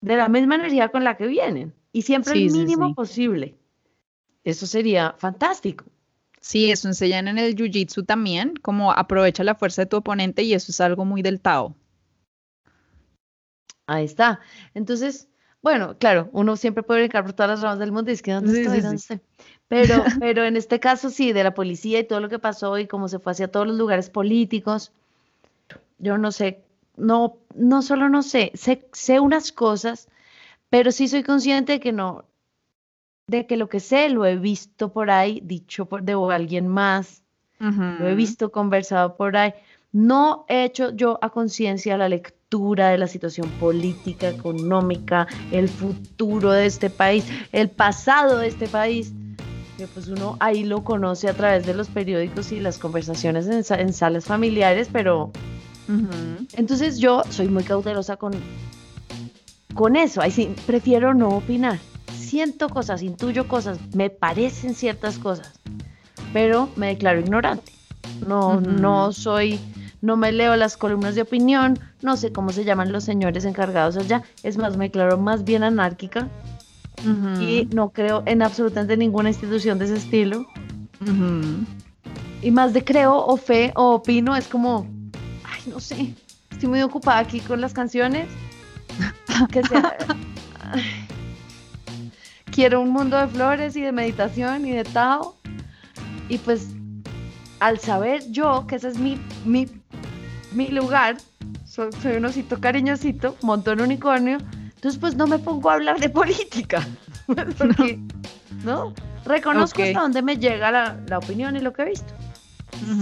[0.00, 3.54] de la misma energía con la que vienen y siempre el mínimo posible.
[4.42, 5.84] Eso sería fantástico.
[6.40, 10.54] Sí, eso enseñan en el Jiu-Jitsu también, como aprovecha la fuerza de tu oponente y
[10.54, 11.74] eso es algo muy del Tao.
[13.86, 14.40] Ahí está.
[14.74, 15.28] Entonces,
[15.62, 18.32] bueno, claro, uno siempre puede brincar por todas las ramas del mundo y es que
[18.32, 18.80] ¿dónde estoy?
[18.80, 19.20] ¿Dónde
[19.66, 22.86] Pero, pero en este caso sí, de la policía y todo lo que pasó y
[22.86, 24.92] cómo se fue hacia todos los lugares políticos,
[25.98, 26.62] yo no sé
[26.98, 30.08] no, no solo no sé, sé, unas cosas,
[30.68, 32.24] pero sí soy consciente de que no,
[33.28, 37.22] de que lo que sé lo he visto por ahí, dicho por de alguien más,
[37.60, 39.52] lo he visto conversado por ahí.
[39.92, 46.52] No he hecho yo a conciencia la lectura de la situación política, económica, el futuro
[46.52, 49.12] de este país, el pasado de este país,
[49.76, 53.80] que pues uno ahí lo conoce a través de los periódicos y las conversaciones en,
[53.80, 55.30] en salas familiares, pero
[56.56, 58.32] entonces yo soy muy cautelosa con,
[59.74, 60.20] con eso.
[60.20, 61.78] Ahí sí, prefiero no opinar.
[62.12, 65.52] Siento cosas, intuyo cosas, me parecen ciertas cosas,
[66.32, 67.72] pero me declaro ignorante.
[68.26, 69.60] No, no soy,
[70.00, 73.96] no me leo las columnas de opinión, no sé cómo se llaman los señores encargados
[73.96, 74.22] allá.
[74.42, 76.28] Es más, me declaro más bien anárquica
[77.40, 80.46] y no creo en absolutamente ninguna institución de ese estilo.
[82.42, 84.86] Y más de creo o fe o opino es como
[85.68, 86.14] no sé,
[86.50, 88.28] estoy muy ocupada aquí con las canciones.
[92.58, 95.36] quiero un mundo de flores y de meditación y de Tao.
[96.28, 96.70] Y pues
[97.60, 99.68] al saber yo que ese es mi, mi,
[100.50, 101.18] mi lugar,
[101.64, 104.38] soy, un osito cariñosito, montón unicornio,
[104.74, 106.84] entonces pues no me pongo a hablar de política.
[107.28, 108.00] Porque,
[108.64, 108.92] ¿no?
[109.24, 112.12] Reconozco hasta dónde me llega la, la opinión y lo que he visto.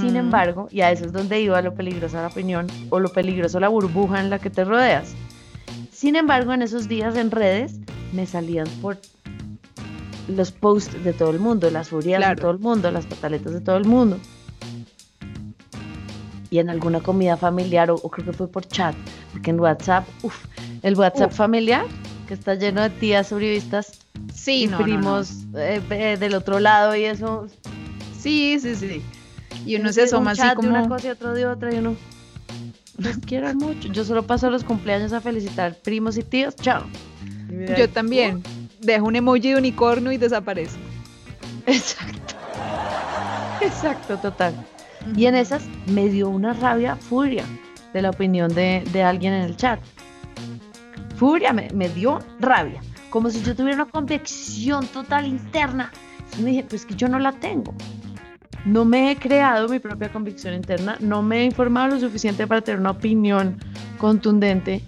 [0.01, 3.59] Sin embargo, y a eso es donde iba lo peligroso la opinión o lo peligroso
[3.59, 5.15] la burbuja en la que te rodeas.
[5.91, 7.81] Sin embargo, en esos días en redes
[8.13, 8.99] me salían por
[10.29, 13.61] los posts de todo el mundo, las furias de todo el mundo, las pataletas de
[13.61, 14.19] todo el mundo.
[16.51, 18.95] Y en alguna comida familiar, o, creo que fue por chat,
[19.33, 20.47] porque en WhatsApp, uff,
[20.83, 21.85] el WhatsApp familiar,
[22.29, 24.01] que está lleno de tías sobrevistas
[24.33, 27.49] sí, y primos eh, eh, del otro lado y eso.
[28.19, 29.03] Sí, sí, sí.
[29.65, 30.69] Y uno se asoma así como.
[30.69, 31.97] una cosa y otro de otra y uno.
[32.99, 33.89] Los quiero mucho.
[33.93, 36.55] Yo solo paso los cumpleaños a felicitar primos y tíos.
[36.57, 36.85] Chao.
[37.77, 38.43] Yo también.
[38.81, 40.79] Dejo un emoji de unicornio y desaparezco.
[41.67, 42.35] Exacto.
[43.61, 44.55] Exacto, total.
[45.17, 47.45] Y en esas me dio una rabia, furia
[47.93, 49.81] de la opinión de, alguien en el chat.
[51.17, 52.81] Furia, me, me, dio rabia.
[53.11, 55.91] Como si yo tuviera una convicción total interna.
[56.39, 57.75] Y me dije, pues que yo no la tengo
[58.67, 62.61] no me he creado mi propia convicción interna, no me he informado lo suficiente para
[62.61, 63.59] tener una opinión
[63.97, 64.83] contundente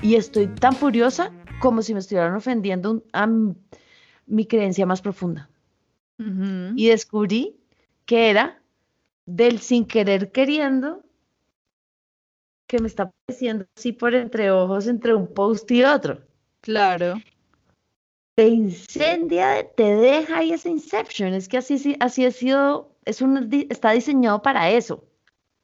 [0.00, 3.26] y estoy tan furiosa como si me estuvieran ofendiendo a
[4.26, 5.48] mi creencia más profunda.
[6.16, 7.56] Y descubrí
[8.06, 8.62] que era
[9.26, 11.02] del sin querer queriendo
[12.66, 16.20] que me está apareciendo así por entre ojos entre un post y otro.
[16.60, 17.16] Claro
[18.34, 21.34] te incendia, te deja ahí ese inception.
[21.34, 25.04] Es que así, así ha sido, es un, está diseñado para eso.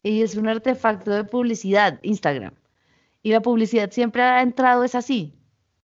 [0.03, 2.55] Y es un artefacto de publicidad, Instagram.
[3.23, 5.35] Y la publicidad siempre ha entrado, es así,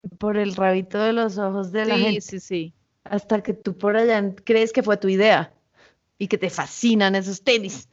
[0.08, 2.20] por el rabito de los ojos de la gente.
[2.20, 2.72] Sí, sí,
[3.04, 5.52] Hasta que tú por allá crees que fue tu idea
[6.18, 7.88] y que te fascinan esos tenis.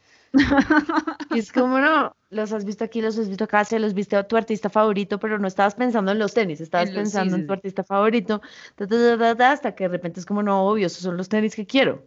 [1.30, 4.16] y es como, no, los has visto aquí, los has visto acá, se los viste
[4.16, 7.54] a tu artista favorito, pero no estabas pensando en los tenis, estabas pensando en tu
[7.54, 8.42] artista favorito,
[9.40, 12.04] hasta que de repente es como, no, obvio, esos son los tenis que quiero.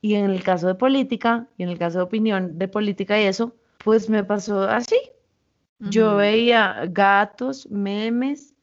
[0.00, 3.24] Y en el caso de política, y en el caso de opinión de política y
[3.24, 4.96] eso, pues me pasó así.
[5.80, 8.53] Yo veía gatos, memes,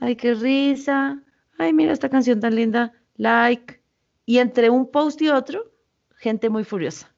[0.00, 1.22] ay, qué risa,
[1.58, 3.80] ay, mira esta canción tan linda, like.
[4.26, 5.70] Y entre un post y otro,
[6.16, 7.14] gente muy furiosa.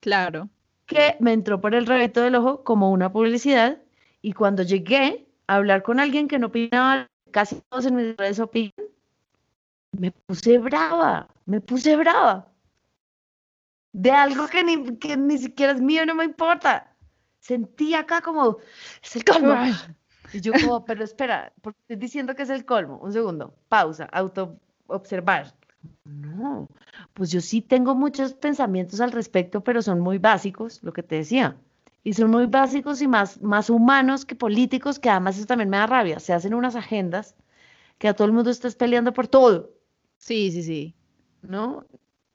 [0.00, 0.48] Claro.
[0.86, 3.82] Que me entró por el rebeto del ojo como una publicidad
[4.22, 8.40] y cuando llegué a hablar con alguien que no opinaba, casi todos en mis redes
[8.40, 8.86] opinan,
[9.92, 12.52] me puse brava, me puse brava.
[13.92, 16.94] De algo que ni, que ni siquiera es mío, no me importa.
[17.40, 18.58] Sentí acá como,
[19.02, 19.54] es el colmo.
[20.32, 22.98] Y yo como, pero espera, porque estoy diciendo que es el colmo.
[22.98, 25.54] Un segundo, pausa, auto observar.
[26.04, 26.68] No,
[27.14, 31.16] pues yo sí tengo muchos pensamientos al respecto, pero son muy básicos, lo que te
[31.16, 31.56] decía.
[32.04, 35.76] Y son muy básicos y más, más humanos que políticos, que además eso también me
[35.76, 36.20] da rabia.
[36.20, 37.34] Se hacen unas agendas
[37.98, 39.70] que a todo el mundo estás peleando por todo.
[40.16, 40.94] Sí, sí, sí.
[41.42, 41.84] ¿No?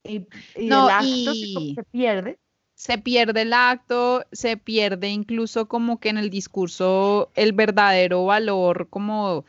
[0.03, 0.27] Y,
[0.67, 2.39] no, el acto se pierde.
[2.75, 8.87] Se pierde el acto, se pierde incluso como que en el discurso el verdadero valor
[8.89, 9.45] como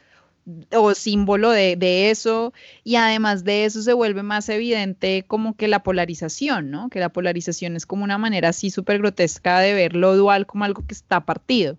[0.72, 2.52] o símbolo de, eso,
[2.84, 6.90] y además de eso se vuelve más evidente como que la polarización, ¿no?
[6.90, 10.64] Que la polarización es como una manera así súper grotesca de ver lo dual como
[10.64, 11.78] algo que está partido.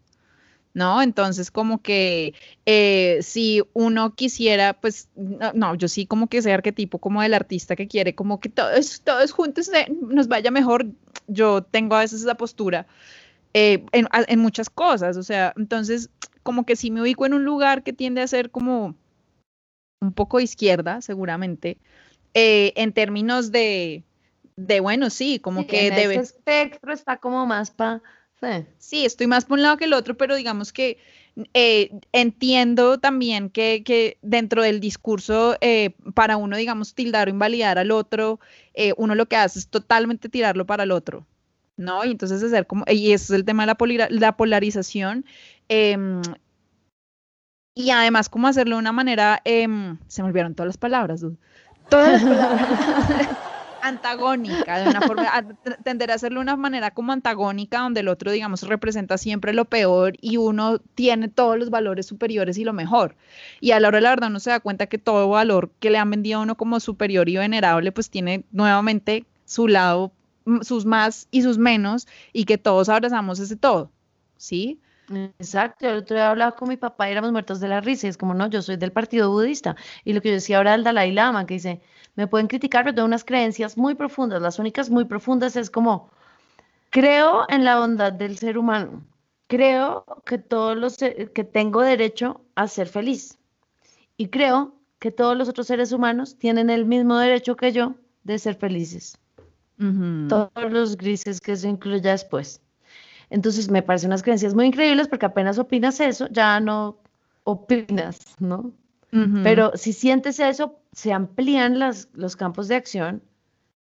[0.75, 1.01] ¿No?
[1.01, 2.35] Entonces, como que
[2.65, 7.77] eh, si uno quisiera, pues, no, yo sí como que ese arquetipo como del artista
[7.77, 10.85] que quiere como que todos, todos juntos nos vaya mejor,
[11.27, 12.85] yo tengo a veces esa postura
[13.53, 16.09] eh, en, en, muchas cosas, o sea, entonces
[16.43, 18.95] como que sí me ubico en un lugar que tiende a ser como
[20.01, 21.77] un poco izquierda, seguramente,
[22.33, 24.03] eh, en términos de,
[24.57, 26.15] de, bueno, sí, como que en debe...
[26.15, 28.03] espectro está como más para...
[28.77, 29.05] Sí.
[29.05, 30.97] estoy más por un lado que el otro, pero digamos que
[31.53, 37.77] eh, entiendo también que, que, dentro del discurso, eh, para uno, digamos, tildar o invalidar
[37.77, 38.39] al otro,
[38.97, 41.25] uno lo que hace es totalmente tirarlo para el otro.
[41.77, 42.05] ¿no?
[42.05, 45.25] Y entonces hacer como, y ese es el tema de la, la polarización,
[45.67, 46.21] Em,
[47.73, 51.25] y además, cómo hacerlo de una manera, em, se me olvidaron todas las palabras,
[51.89, 53.27] todas las palabras.
[53.87, 55.31] antagónica, de una forma,
[55.83, 59.65] tender a hacerlo de una manera como antagónica, donde el otro, digamos, representa siempre lo
[59.65, 63.15] peor y uno tiene todos los valores superiores y lo mejor.
[63.59, 65.89] Y a la hora de la verdad uno se da cuenta que todo valor que
[65.89, 70.11] le han vendido a uno como superior y venerable, pues tiene nuevamente su lado,
[70.61, 73.91] sus más y sus menos, y que todos abrazamos ese todo,
[74.37, 74.79] ¿sí?
[75.09, 78.09] Exacto, el otro día hablaba con mi papá y éramos muertos de la risa, y
[78.09, 80.83] es como, no, yo soy del partido budista, y lo que yo decía ahora del
[80.83, 81.81] Dalai Lama, que dice,
[82.15, 86.09] me pueden criticar, pero tengo unas creencias muy profundas, las únicas muy profundas es como,
[86.89, 89.03] creo en la bondad del ser humano,
[89.47, 93.37] creo que todos los, que tengo derecho a ser feliz,
[94.17, 98.39] y creo que todos los otros seres humanos tienen el mismo derecho que yo de
[98.39, 99.19] ser felices.
[100.29, 102.61] Todos los grises que se incluya después.
[103.29, 106.97] Entonces me parecen unas creencias muy increíbles porque apenas opinas eso, ya no
[107.43, 108.71] opinas, ¿no?
[109.43, 113.21] Pero si sientes eso, se amplían las, los campos de acción.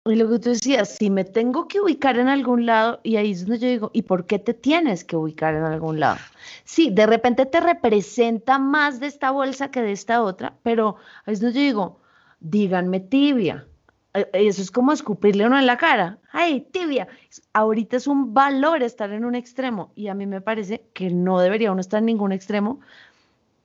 [0.04, 3.32] Y lo que tú decías, si me tengo que ubicar en algún lado, y ahí
[3.32, 6.18] es donde yo digo, ¿y por qué te tienes que ubicar en algún lado?
[6.64, 11.32] Sí, de repente te representa más de esta bolsa que de esta otra, pero ahí
[11.32, 12.00] es donde yo digo,
[12.40, 13.66] díganme tibia,
[14.32, 16.18] eso es como escupirle uno en la cara.
[16.32, 17.08] ¡Ay, tibia!
[17.52, 21.40] Ahorita es un valor estar en un extremo y a mí me parece que no
[21.40, 22.80] debería uno estar en ningún extremo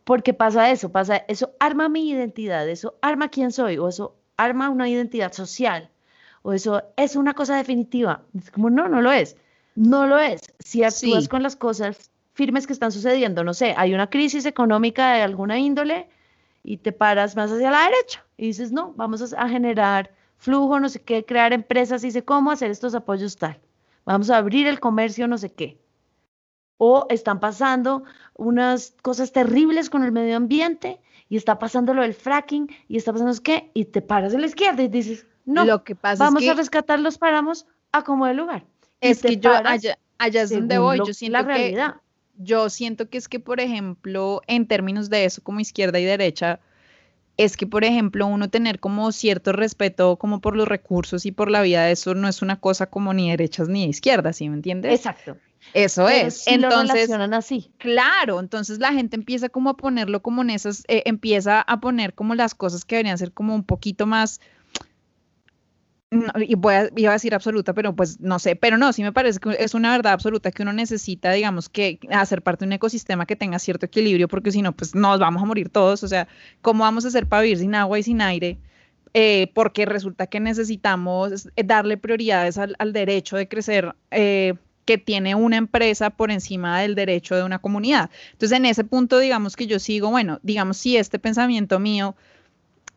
[0.04, 4.70] porque pasa eso, pasa eso arma mi identidad, eso arma quién soy o eso arma
[4.70, 5.90] una identidad social
[6.42, 8.24] o eso es una cosa definitiva.
[8.38, 9.36] Es como no, no lo es.
[9.76, 10.42] No lo es.
[10.60, 15.14] Si actúas con las cosas firmes que están sucediendo, no sé, hay una crisis económica
[15.14, 16.10] de alguna índole
[16.64, 20.12] y te paras más hacia la derecha y dices, no, vamos a generar
[20.42, 23.60] flujo, no sé qué, crear empresas, y sé cómo hacer estos apoyos tal.
[24.06, 25.80] Vamos a abrir el comercio, no sé qué.
[26.78, 31.00] O están pasando unas cosas terribles con el medio ambiente
[31.30, 34.48] y está pasando lo del fracking y está pasando qué y te paras en la
[34.48, 38.34] izquierda y dices, no, lo que pasa vamos a rescatar los páramos a como de
[38.34, 38.66] lugar.
[39.00, 41.96] Es que yo allá, allá es donde voy, yo siento la realidad.
[42.36, 46.60] yo siento que es que, por ejemplo, en términos de eso como izquierda y derecha,
[47.42, 51.50] es que, por ejemplo, uno tener como cierto respeto como por los recursos y por
[51.50, 54.94] la vida, eso no es una cosa como ni derechas ni izquierdas, ¿sí me entiendes?
[54.94, 55.38] Exacto.
[55.74, 56.48] Eso es.
[56.48, 57.72] entonces, lo así.
[57.78, 62.14] Claro, entonces la gente empieza como a ponerlo como en esas, eh, empieza a poner
[62.14, 64.42] como las cosas que deberían ser como un poquito más,
[66.12, 69.14] y voy a, iba a decir absoluta, pero pues no sé, pero no, sí me
[69.14, 72.74] parece que es una verdad absoluta que uno necesita, digamos, que hacer parte de un
[72.74, 76.08] ecosistema que tenga cierto equilibrio, porque si no, pues nos vamos a morir todos, o
[76.08, 76.28] sea,
[76.62, 78.58] ¿cómo vamos a hacer para vivir sin agua y sin aire?
[79.14, 85.58] Eh, porque resulta que necesitamos darle prioridades al, derecho de crecer eh, que tiene una
[85.58, 88.10] empresa por encima del derecho de una comunidad.
[88.34, 92.16] Entonces, en ese punto, digamos que yo sigo, bueno, digamos, si este pensamiento mío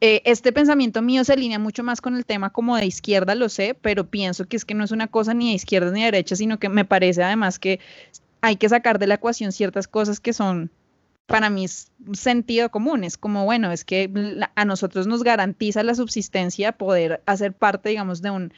[0.07, 3.49] eh, este pensamiento mío se alinea mucho más con el tema como de izquierda, lo
[3.49, 6.05] sé, pero pienso que es que no es una cosa ni de izquierda ni de
[6.05, 7.81] derecha, sino que me parece además que
[8.43, 10.71] hay que sacar de la ecuación ciertas cosas que son
[11.25, 11.65] para mí
[12.13, 13.03] sentido común.
[13.03, 14.11] Es como, bueno, es que
[14.55, 18.53] a nosotros nos garantiza la subsistencia poder hacer parte, digamos, de un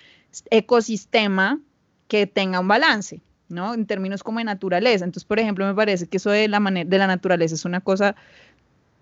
[0.51, 1.61] ecosistema
[2.09, 3.21] que tenga un balance.
[3.49, 3.73] ¿no?
[3.73, 5.05] En términos como de naturaleza.
[5.05, 8.17] Entonces, por ejemplo, me parece que eso de la, de la naturaleza es una cosa,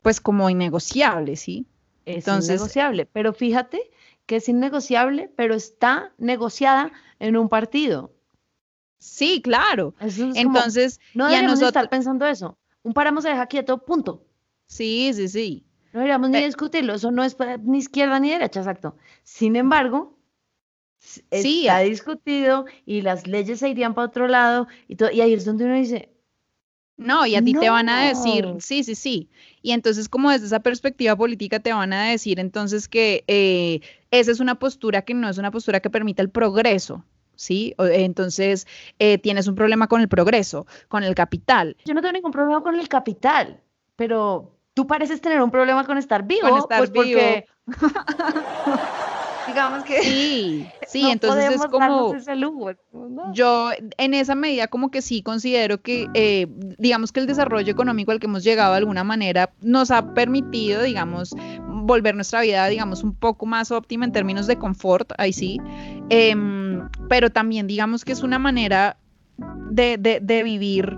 [0.03, 1.65] pues, como innegociable, ¿sí?
[2.05, 3.91] Es innegociable, pero fíjate
[4.27, 8.13] que es innegociable, pero está negociada en un partido.
[8.99, 9.95] Sí, claro.
[10.01, 12.57] Entonces, no deberíamos estar pensando eso.
[12.83, 14.25] Un páramo se deja quieto, punto.
[14.67, 15.67] Sí, sí, sí.
[15.93, 18.97] No deberíamos ni discutirlo, eso no es ni izquierda ni derecha, exacto.
[19.23, 20.19] Sin embargo,
[20.99, 25.35] sí, está discutido y las leyes se irían para otro lado y, todo, y ahí
[25.35, 26.14] es donde uno dice,
[26.97, 29.29] no, y a ti te van a decir, sí, sí, sí.
[29.63, 33.81] Y entonces como desde esa perspectiva política te van a decir entonces que eh,
[34.11, 37.05] esa es una postura que no es una postura que permita el progreso.
[37.37, 37.75] ¿Sí?
[37.79, 38.65] Entonces,
[39.01, 41.77] eh, tienes un problema con el progreso, con el capital.
[41.85, 43.61] Yo no tengo ningún problema con el capital,
[43.97, 46.49] pero tú pareces tener un problema con estar vivo.
[46.49, 47.03] Con estar pues vivo.
[47.03, 47.47] porque
[49.47, 52.15] digamos que sí, sí, entonces es como
[53.33, 56.47] yo en esa medida como que sí considero que eh,
[56.79, 60.83] digamos que el desarrollo económico al que hemos llegado de alguna manera nos ha permitido,
[60.83, 61.35] digamos,
[61.69, 65.61] volver nuestra vida, digamos, un poco más óptima en términos de confort, ahí sí,
[66.09, 68.97] em, pero también digamos que es una manera
[69.71, 70.97] de, de, de vivir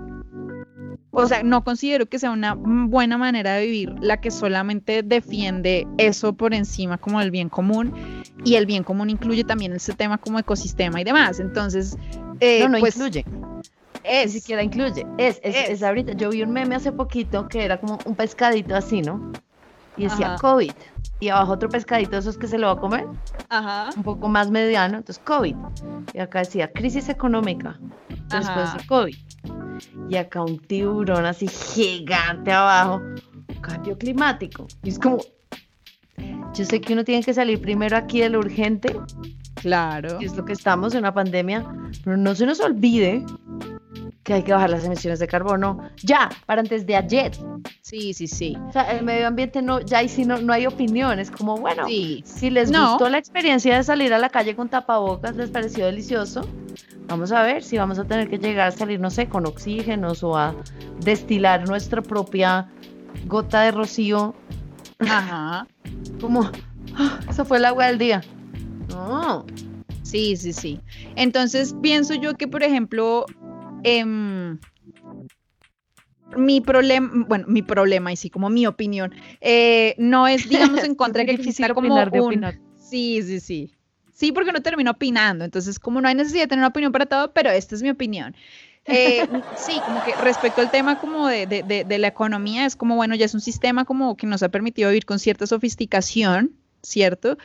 [1.19, 5.87] o sea, no considero que sea una buena manera de vivir la que solamente defiende
[5.97, 7.91] eso por encima como del bien común
[8.45, 11.39] y el bien común incluye también ese tema como ecosistema y demás.
[11.39, 11.97] Entonces,
[12.39, 13.25] eh, no, no pues, incluye.
[14.03, 15.07] Es, Ni siquiera incluye.
[15.17, 16.13] Es, es, es, ahorita.
[16.13, 19.31] Yo vi un meme hace poquito que era como un pescadito así, ¿no?
[19.97, 20.71] Y decía COVID.
[21.19, 23.07] Y abajo otro pescadito, esos que se lo va a comer.
[23.49, 23.89] Ajá.
[23.95, 24.97] Un poco más mediano.
[24.97, 25.55] Entonces, COVID.
[26.13, 27.79] Y acá decía crisis económica.
[28.29, 29.15] Después de COVID
[30.09, 33.01] y acá un tiburón así gigante abajo,
[33.61, 34.67] cambio climático.
[34.83, 35.19] Y es como,
[36.57, 38.99] yo sé que uno tiene que salir primero aquí de lo urgente.
[39.55, 40.19] Claro.
[40.21, 41.65] es lo que estamos en una pandemia,
[42.03, 43.25] pero no se nos olvide
[44.23, 47.31] que hay que bajar las emisiones de carbono ya, para antes de ayer.
[47.81, 48.57] Sí, sí, sí.
[48.67, 51.57] O sea, el medio ambiente no, ya ahí sí no, no hay opinión, es como,
[51.57, 55.85] bueno, si les gustó la experiencia de salir a la calle con tapabocas, les pareció
[55.85, 56.41] delicioso,
[57.07, 60.23] vamos a ver si vamos a tener que llegar a salir, no sé, con oxígenos
[60.23, 60.55] o a
[60.99, 62.69] destilar nuestra propia
[63.27, 64.35] gota de rocío.
[64.99, 65.67] Ajá.
[66.21, 66.49] Como,
[66.95, 68.23] ah, eso fue el agua del día.
[68.89, 69.45] No.
[70.03, 70.79] Sí, sí, sí.
[71.15, 73.25] Entonces pienso yo que, por ejemplo,
[73.83, 74.59] Em,
[76.35, 80.95] mi problema, bueno, mi problema, y sí, como mi opinión, eh, no es, digamos, en
[80.95, 82.45] contra de que exista como un...
[82.77, 83.73] Sí, sí, sí.
[84.13, 87.05] Sí, porque no termino opinando, entonces como no hay necesidad de tener una opinión para
[87.05, 88.35] todo, pero esta es mi opinión.
[88.87, 92.95] Eh, sí, como que respecto al tema como de, de, de, la economía, es como,
[92.95, 97.37] bueno, ya es un sistema como que nos ha permitido vivir con cierta sofisticación, ¿cierto?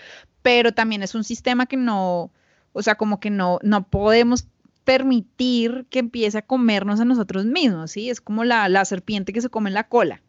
[0.42, 2.30] Pero también es un sistema que no,
[2.72, 4.46] o sea, como que no, no podemos
[4.84, 8.10] permitir que empiece a comernos a nosotros mismos, ¿sí?
[8.10, 10.22] Es como la, la serpiente que se come en la cola,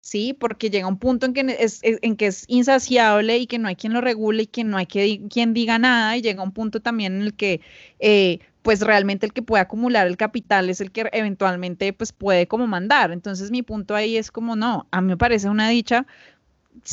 [0.00, 0.34] ¿sí?
[0.34, 3.76] Porque llega un punto en que es, en que es insaciable y que no hay
[3.76, 6.80] quien lo regule y que no hay que, quien diga nada y llega un punto
[6.80, 7.60] también en el que,
[8.00, 12.48] eh, pues realmente el que puede acumular el capital es el que eventualmente, pues puede
[12.48, 13.12] como mandar.
[13.12, 16.06] Entonces mi punto ahí es como, no, a mí me parece una dicha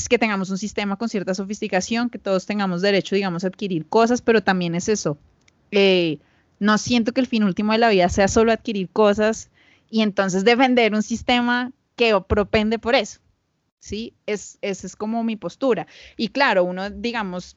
[0.10, 4.21] que tengamos un sistema con cierta sofisticación, que todos tengamos derecho, digamos, a adquirir cosas,
[4.21, 5.17] pero también es eso.
[5.71, 6.19] Eh,
[6.60, 9.49] no siento que el fin último de la vida sea solo adquirir cosas
[9.89, 13.19] y entonces defender un sistema que propende por eso.
[13.80, 14.15] ¿Sí?
[14.26, 15.86] Es, esa es como mi postura.
[16.18, 17.55] Y claro, uno, digamos,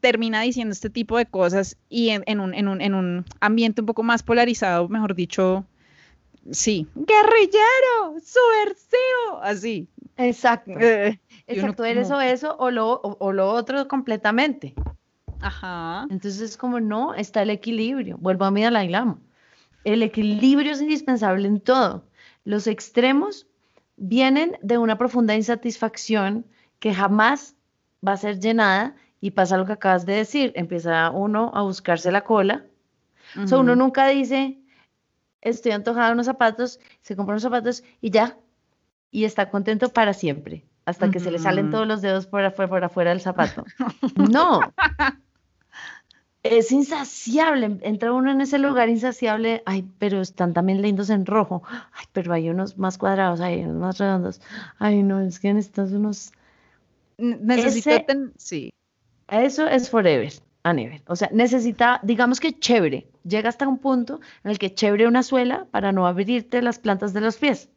[0.00, 3.86] termina diciendo este tipo de cosas y en, un, en, un, en un ambiente un
[3.86, 5.64] poco más polarizado, mejor dicho,
[6.50, 9.88] sí, guerrillero, subversivo, así.
[10.16, 10.72] Exacto.
[10.78, 14.74] Eh, Exacto, eres o eso o lo, o lo otro completamente.
[15.40, 16.06] Ajá.
[16.10, 18.18] Entonces, como no, está el equilibrio.
[18.18, 19.18] Vuelvo a mirar la Islamo.
[19.84, 22.04] El equilibrio es indispensable en todo.
[22.44, 23.46] Los extremos
[23.96, 26.44] vienen de una profunda insatisfacción
[26.80, 27.56] que jamás
[28.06, 32.12] va a ser llenada y pasa lo que acabas de decir, empieza uno a buscarse
[32.12, 32.66] la cola.
[33.42, 34.58] O sea, uno nunca dice,
[35.40, 38.38] estoy antojado de unos zapatos, se compra unos zapatos y ya,
[39.10, 42.68] y está contento para siempre, hasta que se le salen todos los dedos por afuera,
[42.68, 43.64] por afuera del zapato.
[44.30, 44.60] no.
[46.42, 51.62] Es insaciable, entra uno en ese lugar insaciable, ay, pero están también lindos en rojo,
[51.92, 54.40] ay, pero hay unos más cuadrados, hay unos más redondos,
[54.78, 56.32] ay, no, es que necesitas unos...
[57.18, 58.72] Necesito, sí.
[59.28, 61.02] Eso es forever and ever.
[61.06, 65.22] O sea, necesita, digamos que chévere, llega hasta un punto en el que chévere una
[65.22, 67.68] suela para no abrirte las plantas de los pies.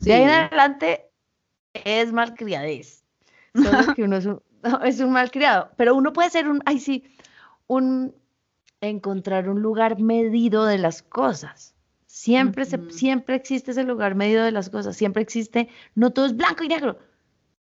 [0.00, 1.10] De ahí en adelante
[1.72, 3.04] es malcriadez.
[3.54, 4.42] Solo que uno es un,
[4.84, 5.70] es un malcriado.
[5.76, 7.04] Pero uno puede ser un, ay sí,
[7.66, 8.14] un
[8.80, 11.74] encontrar un lugar medido de las cosas.
[12.06, 14.96] Siempre, se, siempre existe ese lugar medido de las cosas.
[14.96, 16.98] Siempre existe, no todo es blanco y negro.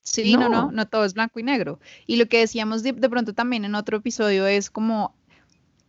[0.04, 1.80] Sí, no, no, no, todo es blanco y negro.
[2.06, 5.14] Y lo que decíamos de, pronto también en otro episodio es como,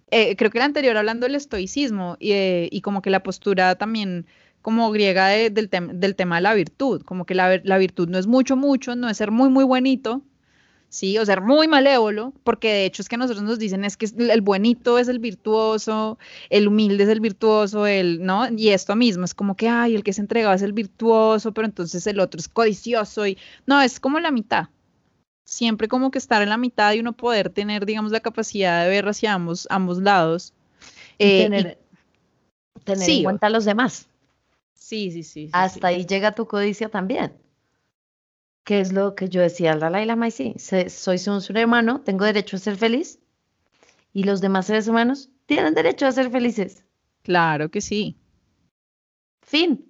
[0.10, 3.76] eh, creo que el anterior hablando del estoicismo y, eh, y como que la postura
[3.76, 4.26] también
[4.62, 8.26] como griega del, del, tema de la virtud, como que la, la, virtud no es
[8.26, 10.24] mucho, mucho, no es ser muy, muy bonito,
[10.96, 11.18] ¿sí?
[11.18, 14.42] O ser muy malévolo, porque de hecho es que nosotros nos dicen es que el
[14.42, 16.18] buenito es el virtuoso,
[16.50, 18.48] el humilde es el virtuoso, el, ¿no?
[18.50, 21.68] Y esto mismo, es como que, ay, el que se entregaba es el virtuoso, pero
[21.68, 24.70] entonces el otro es codicioso y, no, es como la mitad.
[25.44, 28.90] Siempre como que estar en la mitad y uno poder tener, digamos, la capacidad de
[28.90, 30.54] ver hacia ambos, ambos lados.
[31.20, 31.78] Eh, tener,
[32.86, 34.08] en cuenta a los demás.
[34.74, 35.50] Sí, sí, sí.
[35.52, 37.34] Hasta ahí llega tu codicia también.
[38.66, 40.32] ¿Qué es lo que yo decía al Dalai Lama?
[40.32, 43.20] Sí, soy un ser humano, tengo derecho a ser feliz
[44.12, 46.84] y los demás seres humanos tienen derecho a ser felices.
[47.22, 48.18] Claro que sí.
[49.44, 49.86] Fin.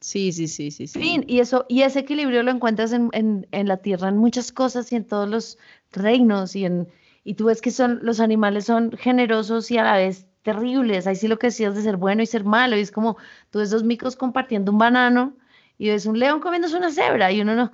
[0.00, 0.86] Sí, sí, sí, sí.
[0.86, 0.96] sí.
[0.96, 1.24] Fin.
[1.26, 4.96] Y, eso, y ese equilibrio lo encuentras en, en, la tierra, en muchas cosas y
[4.96, 5.58] en todos los
[5.90, 6.54] reinos.
[6.54, 6.86] Y, en,
[7.24, 11.08] y tú ves que son, los animales son generosos y a la vez terribles.
[11.08, 12.76] Ahí sí lo que decías de ser bueno y ser malo.
[12.76, 13.16] Y es como
[13.50, 15.36] tú ves dos micos compartiendo un banano
[15.78, 17.72] y ves un león comiéndose una cebra y uno no,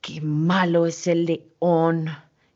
[0.00, 2.08] qué malo es el león,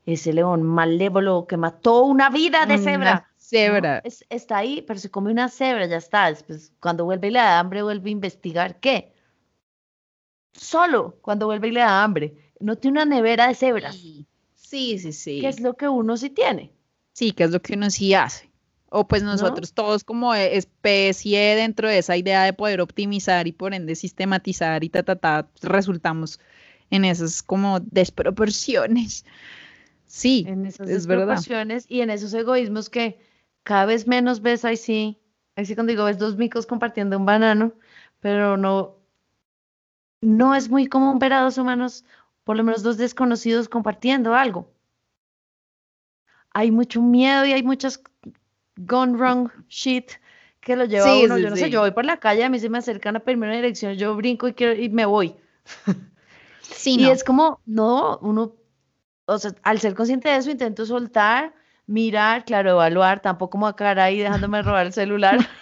[0.06, 3.28] ese león malévolo que mató una vida de cebra.
[3.36, 4.02] cebra.
[4.04, 6.30] está ahí, pero se come una cebra, ya está.
[6.30, 9.12] Después, cuando vuelve y le da hambre, vuelve a investigar qué.
[10.52, 12.52] Solo cuando vuelve y le da hambre.
[12.60, 13.96] No tiene una nevera de cebras.
[14.54, 15.40] Sí, sí, sí.
[15.40, 16.72] ¿Qué es lo que uno sí tiene?
[17.12, 18.50] Sí, que es lo que uno sí hace.
[18.88, 23.52] O pues nosotros todos como e, especie dentro de esa idea de poder optimizar y
[23.52, 26.38] por ende sistematizar y ta, ta, ta, resultamos
[26.90, 29.24] en esas como desproporciones.
[30.06, 33.18] Sí, en esas es desproporciones y en esos egoísmos que
[33.64, 35.18] cada vez menos ves ahí sí,
[35.56, 37.72] ahí sí cuando digo ves dos micos compartiendo un banano,
[38.20, 38.96] pero no,
[40.20, 42.04] no es muy común ver a dos humanos,
[42.44, 44.70] por lo menos dos desconocidos compartiendo algo.
[46.52, 48.00] Hay mucho miedo y hay muchas
[48.76, 50.12] gone wrong shit
[50.60, 51.38] que lo lleva a uno.
[51.38, 53.46] yo no sé, yo voy por la calle, a mí se me acercan a pedirme
[53.46, 55.34] una dirección, yo brinco y, quiero, y me voy.
[56.62, 58.56] Sí, y es como, no, uno,
[59.26, 61.54] o sea, al ser consciente de eso, intento soltar,
[61.86, 65.38] mirar, claro, evaluar, tampoco me a ahí dejándome robar el celular.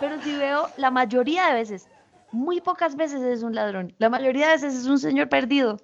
[0.00, 1.86] Pero si veo, la mayoría de veces,
[2.32, 5.80] muy pocas veces es un ladrón, la mayoría de veces es un señor perdido.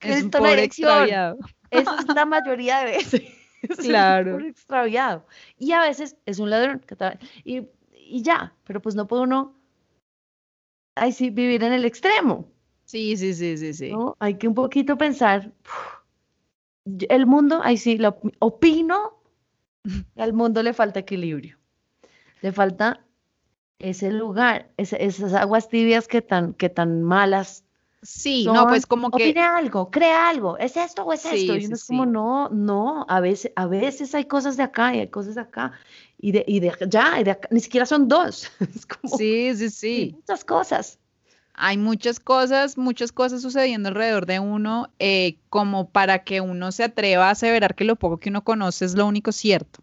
[0.00, 1.36] Es un pobre extraviado.
[1.70, 3.22] Esa es la mayoría de veces.
[3.78, 4.36] claro.
[4.36, 5.26] un extraviado.
[5.58, 6.82] Y a veces es un ladrón.
[7.44, 9.54] Y, y ya, pero pues no puede uno,
[10.94, 12.48] ay sí, vivir en el extremo.
[12.84, 13.92] Sí, sí, sí, sí, sí.
[14.18, 15.52] Hay que un poquito pensar,
[16.84, 19.22] el mundo, ay sí, lo opino,
[20.16, 21.58] al mundo le falta equilibrio.
[22.42, 23.04] Le falta
[23.78, 27.63] ese lugar, esas aguas tibias que tan, que tan malas
[28.04, 29.30] Sí, no, pues como que.
[29.30, 31.56] Opine algo, crea algo, ¿es esto o es esto?
[31.56, 35.00] Y uno es como, no, no, a veces, a veces hay cosas de acá y
[35.00, 35.72] hay cosas de acá.
[36.20, 38.50] Y de, y de ya, y de acá, ni siquiera son dos.
[38.74, 40.12] Es como, sí, sí, sí.
[40.16, 40.98] Muchas cosas.
[41.54, 46.84] Hay muchas cosas, muchas cosas sucediendo alrededor de uno, eh, como para que uno se
[46.84, 49.80] atreva a aseverar que lo poco que uno conoce es lo único cierto.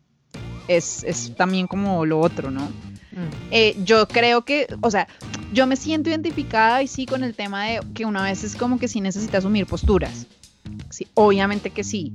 [0.67, 2.67] Es, es también como lo otro, ¿no?
[3.12, 3.51] Mm.
[3.51, 5.07] Eh, yo creo que, o sea,
[5.53, 8.80] yo me siento identificada y sí con el tema de que una vez es como
[8.80, 10.28] que sí necesita asumir posturas.
[10.89, 12.14] Sí, obviamente que sí.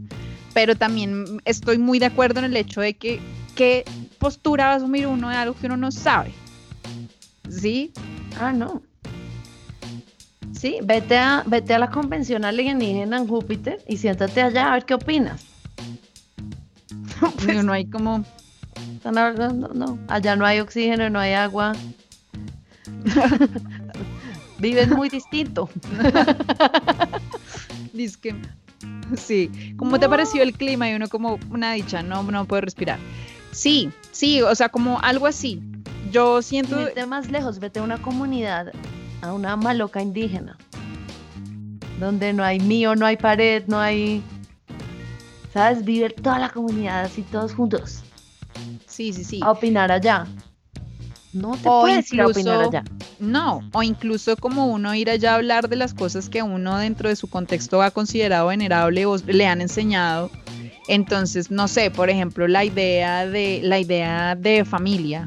[0.55, 3.21] Pero también estoy muy de acuerdo en el hecho de que
[3.55, 3.85] qué
[4.19, 6.33] postura va a asumir uno de algo que uno no sabe.
[7.51, 7.93] ¿Sí?
[8.41, 8.83] Ah, no.
[10.59, 14.87] Sí, vete a, vete a la convención alienígena en Júpiter y siéntate allá a ver
[14.87, 15.45] qué opinas.
[17.45, 18.25] pues, no hay como
[19.05, 21.73] no, no, allá no hay oxígeno, no hay agua.
[24.59, 25.69] Viven muy distinto.
[27.93, 28.35] Dice que
[29.17, 30.91] Sí, ¿cómo te pareció el clima?
[30.91, 32.99] Y uno como una dicha, no, no puede respirar.
[33.53, 35.63] Sí, sí, o sea, como algo así.
[36.11, 36.77] Yo siento...
[36.77, 38.73] Vete más lejos, vete a una comunidad,
[39.23, 40.57] a una maloca indígena,
[42.01, 44.23] donde no hay mío, no hay pared, no hay...
[45.53, 45.85] ¿Sabes?
[45.85, 48.03] Vive toda la comunidad así todos juntos.
[48.97, 49.41] Sí, sí, sí.
[49.43, 50.27] A opinar allá.
[51.35, 52.83] No te puedes ir a opinar allá.
[53.21, 57.11] No, o incluso como uno ir allá a hablar de las cosas que uno dentro
[57.11, 60.31] de su contexto ha considerado venerable o le han enseñado.
[60.89, 65.27] Entonces, no sé, por ejemplo, la idea de la idea de familia,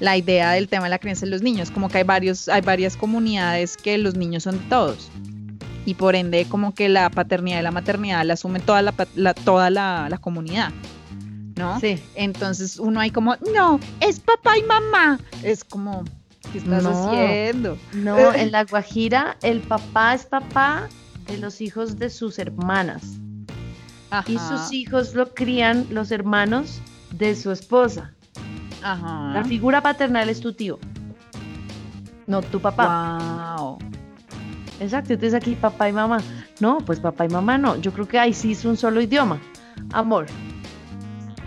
[0.00, 2.62] la idea del tema de la creencia de los niños, como que hay varios, hay
[2.62, 5.10] varias comunidades que los niños son todos.
[5.84, 9.68] Y por ende, como que la paternidad y la maternidad la asume toda la, toda
[9.68, 10.72] la comunidad.
[11.56, 11.80] ¿No?
[11.80, 12.02] Sí.
[12.14, 15.18] Entonces uno hay como, no, es papá y mamá.
[15.42, 16.04] Es como,
[16.52, 17.78] ¿qué estás haciendo?
[17.92, 20.88] No, en la Guajira el papá es papá
[21.26, 23.02] de los hijos de sus hermanas.
[24.26, 26.80] Y sus hijos lo crían los hermanos
[27.10, 28.12] de su esposa.
[28.82, 29.32] Ajá.
[29.34, 30.78] La figura paternal es tu tío.
[32.26, 33.56] No, tu papá.
[33.58, 33.78] Wow.
[34.80, 36.18] Exacto, entonces aquí papá y mamá.
[36.60, 37.76] No, pues papá y mamá no.
[37.76, 39.40] Yo creo que ahí sí es un solo idioma.
[39.92, 40.26] Amor.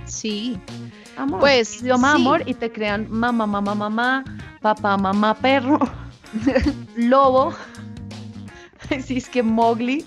[0.10, 0.60] Sí.
[1.18, 1.40] Amor.
[1.40, 4.24] Pues idioma amor y te crean mamá, mamá, mamá,
[4.62, 5.80] papá, mamá, perro,
[6.96, 7.54] lobo.
[9.04, 10.02] sí, es que Mowgli.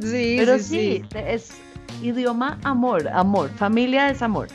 [0.00, 1.56] Sí, Pero sí, es
[2.02, 3.50] idioma amor, amor.
[3.50, 4.48] Familia es amor.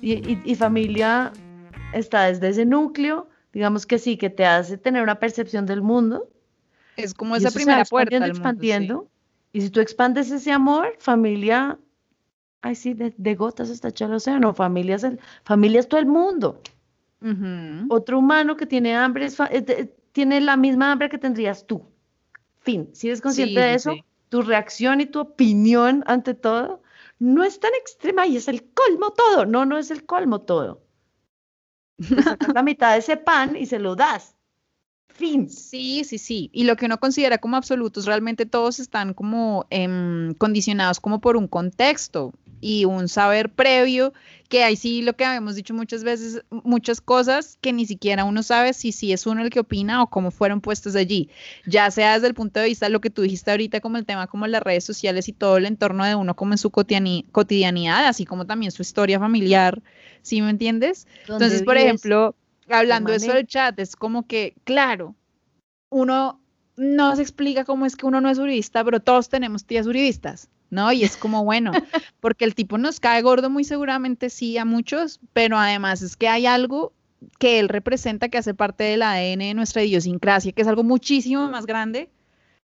[0.00, 1.32] Y, familia
[1.92, 6.28] está desde ese núcleo, digamos que sí, que te hace tener una percepción del mundo.
[6.96, 8.26] Es como esa primera puerta.
[8.26, 9.08] expandiendo.
[9.52, 11.78] Y si tú expandes ese amor, familia
[12.62, 15.06] ay, sí, de, gotas hasta echar el océano, familias,
[15.44, 16.60] familias todo el mundo.
[17.88, 19.28] Otro humano que tiene hambre
[20.10, 21.86] tiene la misma hambre que tendrías tú.
[22.60, 23.94] Fin, si eres consciente de eso,
[24.28, 26.82] tu reacción y tu opinión ante todo
[27.18, 29.46] no es tan extrema y es el colmo todo.
[29.46, 30.82] No, no es el colmo todo.
[32.00, 34.36] Sacas la mitad de ese pan y se lo das.
[35.14, 35.48] Fin.
[35.48, 36.50] Sí, sí, sí.
[36.52, 41.36] Y lo que uno considera como absolutos, realmente todos están como em, condicionados como por
[41.36, 44.14] un contexto y un saber previo,
[44.48, 48.42] que ahí sí lo que habíamos dicho muchas veces, muchas cosas que ni siquiera uno
[48.42, 51.28] sabe si sí es uno el que opina o cómo fueron puestos allí,
[51.66, 54.06] ya sea desde el punto de vista de lo que tú dijiste ahorita, como el
[54.06, 58.06] tema como las redes sociales y todo el entorno de uno como en su cotidianidad,
[58.06, 59.82] así como también su historia familiar,
[60.22, 61.08] ¿sí me entiendes?
[61.22, 62.36] Entonces, por ejemplo,
[62.78, 65.14] hablando de eso del chat, es como que, claro,
[65.90, 66.40] uno
[66.76, 70.48] no se explica cómo es que uno no es juridista, pero todos tenemos tías juridistas.
[70.72, 70.90] ¿no?
[70.90, 71.70] Y es como, bueno,
[72.20, 76.28] porque el tipo nos cae gordo muy seguramente sí a muchos, pero además es que
[76.28, 76.94] hay algo
[77.38, 81.48] que él representa que hace parte del ADN de nuestra idiosincrasia, que es algo muchísimo
[81.50, 82.08] más grande,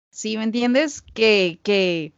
[0.10, 1.02] ¿sí me entiendes?
[1.02, 2.12] Que, que,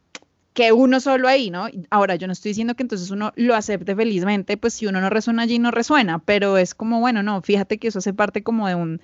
[0.58, 1.68] que uno solo ahí, ¿no?
[1.88, 5.08] Ahora, yo no estoy diciendo que entonces uno lo acepte felizmente, pues si uno no
[5.08, 8.66] resuena allí, no resuena, pero es como, bueno, no, fíjate que eso hace parte como
[8.66, 9.00] de un,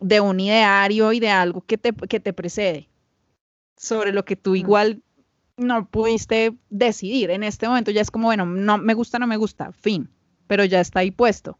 [0.00, 2.90] de un ideario y de algo que te, que te precede
[3.78, 5.00] sobre lo que tú igual
[5.56, 7.30] no pudiste decidir.
[7.30, 10.10] En este momento ya es como, bueno, no me gusta, no me gusta, fin,
[10.48, 11.58] pero ya está ahí puesto.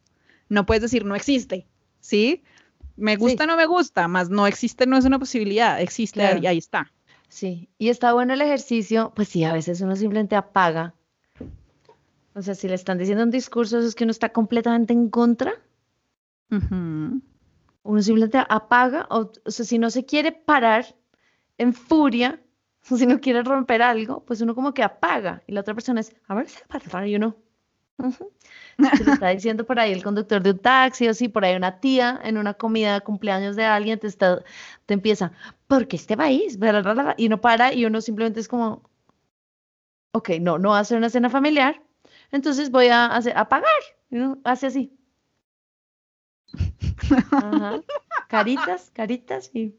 [0.50, 1.66] No puedes decir no existe,
[1.98, 2.42] ¿sí?
[2.98, 6.58] Me gusta, no me gusta, más no existe, no es una posibilidad, existe y ahí
[6.58, 6.92] está.
[7.34, 10.94] Sí, y está bueno el ejercicio, pues sí, a veces uno simplemente apaga.
[12.32, 15.10] O sea, si le están diciendo un discurso, eso es que uno está completamente en
[15.10, 15.52] contra.
[16.48, 20.94] Uno simplemente apaga, o, o sea, si no se quiere parar
[21.58, 22.40] en furia,
[22.82, 26.14] si no quiere romper algo, pues uno como que apaga y la otra persona es,
[26.28, 27.34] a ver, se para y uno.
[27.98, 31.80] Se está diciendo por ahí el conductor de un taxi o si por ahí una
[31.80, 34.42] tía en una comida de cumpleaños de alguien te, está,
[34.86, 35.32] te empieza,
[35.66, 36.58] porque este país,
[37.16, 38.82] y uno para y uno simplemente es como,
[40.12, 41.80] ok, no, no va a hacer una cena familiar,
[42.32, 43.70] entonces voy a hacer, apagar,
[44.10, 44.92] y uno hace así.
[48.28, 49.74] Caritas, caritas y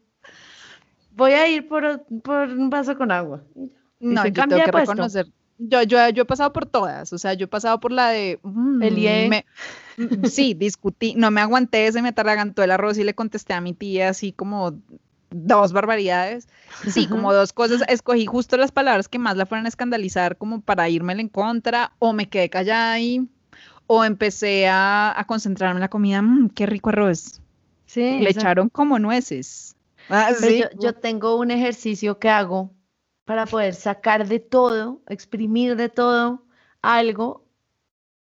[1.11, 3.43] voy a ir por, por un vaso con agua.
[3.99, 5.27] No, yo tengo que reconocer.
[5.57, 8.39] Yo, yo, yo he pasado por todas, o sea, yo he pasado por la de...
[8.43, 9.45] Mm, me,
[9.97, 13.61] mm, sí, discutí, no me aguanté, se me atragantó el arroz y le contesté a
[13.61, 14.73] mi tía así como
[15.29, 16.47] dos barbaridades.
[16.87, 17.83] Sí, como dos cosas.
[17.87, 21.93] Escogí justo las palabras que más la fueran a escandalizar como para irme en contra
[21.99, 23.27] o me quedé callada ahí
[23.87, 26.21] o empecé a, concentrarme en la comida.
[26.21, 27.41] Mm, qué rico arroz.
[27.85, 28.19] Sí.
[28.19, 29.75] Le echaron como nueces.
[30.09, 30.31] Ah,
[30.79, 32.71] yo, tengo un ejercicio que hago
[33.25, 36.43] para poder sacar de todo, exprimir de todo
[36.81, 37.43] algo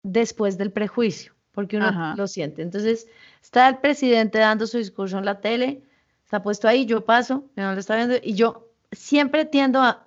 [0.02, 2.62] después del prejuicio, porque uno lo siente.
[2.62, 3.08] Entonces,
[3.42, 5.82] está el presidente dando su discurso en la tele,
[6.24, 10.06] está puesto ahí, yo paso, no lo está viendo, y yo siempre tiendo a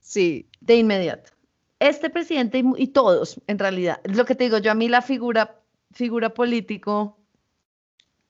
[0.00, 0.46] sí.
[0.60, 1.32] De inmediato.
[1.78, 5.00] Este presidente y, y, todos, en realidad, lo que te digo, yo a mí la
[5.00, 5.60] figura,
[5.92, 7.16] figura político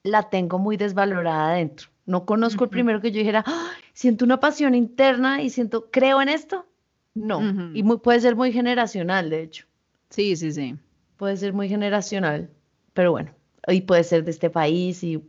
[0.04, 1.88] la tengo muy desvalorada adentro.
[2.08, 3.44] No conozco el primero que yo dijera,
[3.92, 6.66] siento una pasión interna y siento, creo en esto.
[7.12, 7.42] No,
[7.74, 9.66] y puede ser muy generacional, de hecho.
[10.08, 10.74] Sí, sí, sí.
[11.18, 12.48] Puede ser muy generacional,
[12.94, 13.34] pero bueno,
[13.66, 15.22] y puede ser de este país y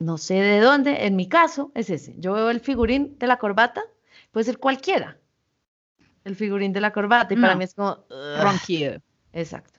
[0.00, 1.06] no sé de dónde.
[1.06, 2.16] En mi caso es ese.
[2.18, 3.84] Yo veo el figurín de la corbata,
[4.32, 5.16] puede ser cualquiera.
[6.24, 8.04] El figurín de la corbata y para mí es como...
[8.42, 9.00] Ronquido.
[9.32, 9.78] Exacto.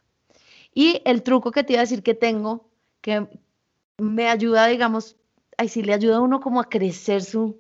[0.74, 2.70] Y el truco que te iba a decir que tengo,
[3.02, 3.28] que
[3.98, 5.18] me ayuda, digamos,
[5.58, 7.60] ahí sí le ayuda a uno como a crecer su,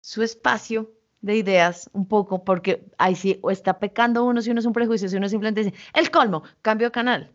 [0.00, 4.60] su espacio de ideas un poco, porque ahí sí o está pecando uno si uno
[4.60, 7.32] es un prejuicio, si uno simplemente dice, el colmo, cambio de canal.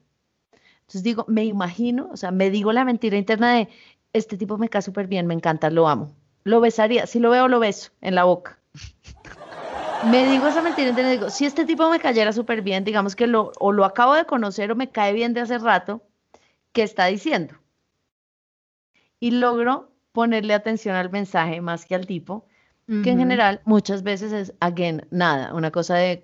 [0.81, 3.69] Entonces digo, me imagino, o sea, me digo la mentira interna de,
[4.13, 6.13] este tipo me cae súper bien, me encanta, lo amo.
[6.43, 8.59] Lo besaría, si lo veo, lo beso en la boca.
[10.11, 13.27] me digo esa mentira interna, digo, si este tipo me cayera súper bien, digamos que
[13.27, 16.01] lo, o lo acabo de conocer o me cae bien de hace rato,
[16.71, 17.55] ¿qué está diciendo?
[19.19, 22.45] Y logro ponerle atención al mensaje más que al tipo,
[23.03, 26.23] que en general muchas veces es, again, nada, una cosa de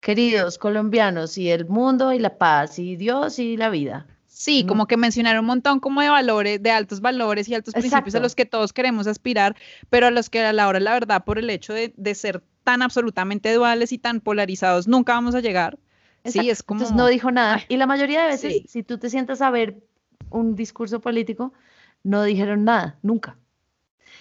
[0.00, 4.06] queridos colombianos y el mundo y la paz y Dios y la vida.
[4.26, 8.14] Sí, como que mencionar un montón como de valores, de altos valores y altos principios
[8.14, 9.54] a los que todos queremos aspirar,
[9.90, 12.80] pero a los que a la hora, la verdad, por el hecho de, ser tan
[12.80, 15.78] absolutamente duales y tan polarizados, nunca vamos a llegar.
[16.24, 16.80] Sí, es como...
[16.80, 17.60] Entonces no dijo nada.
[17.68, 19.82] Y la mayoría de veces, si tú te sientas a ver
[20.30, 21.52] un discurso político,
[22.02, 23.36] no dijeron nada, nunca.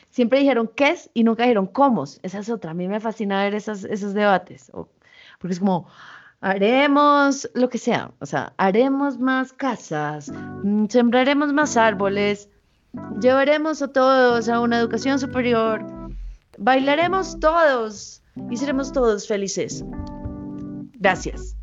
[0.10, 2.04] Siempre dijeron qué es y nunca dijeron cómo.
[2.04, 2.72] Esa es otra.
[2.72, 4.72] A mí me fascina ver esos, esos debates,
[5.40, 5.88] porque es como,
[6.42, 10.32] haremos lo que sea, o sea, haremos más casas,
[10.64, 12.50] mm, sembraremos más árboles,
[13.22, 15.86] llevaremos a todos a una educación superior,
[16.58, 19.84] bailaremos todos y seremos todos felices.
[20.94, 21.56] Gracias.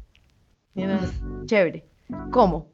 [1.46, 1.84] Chévere.
[2.30, 2.68] ¿Cómo?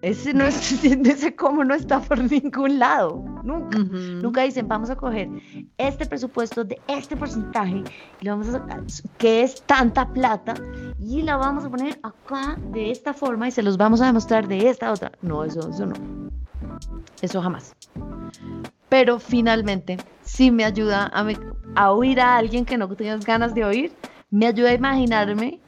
[0.00, 3.24] Ese, no es, ese cómo no está por ningún lado.
[3.42, 3.78] Nunca.
[3.78, 5.28] Nunca dicen, vamos a coger
[5.76, 7.82] este presupuesto de este porcentaje,
[8.20, 8.64] y lo vamos a,
[9.16, 10.54] que es tanta plata,
[11.00, 14.46] y la vamos a poner acá de esta forma y se los vamos a demostrar
[14.46, 15.12] de esta otra.
[15.22, 15.94] No, eso, eso no.
[17.20, 17.74] Eso jamás.
[18.88, 21.26] Pero finalmente, sí me ayuda a,
[21.74, 23.92] a oír a alguien que no tienes ganas de oír,
[24.30, 25.60] me ayuda a imaginarme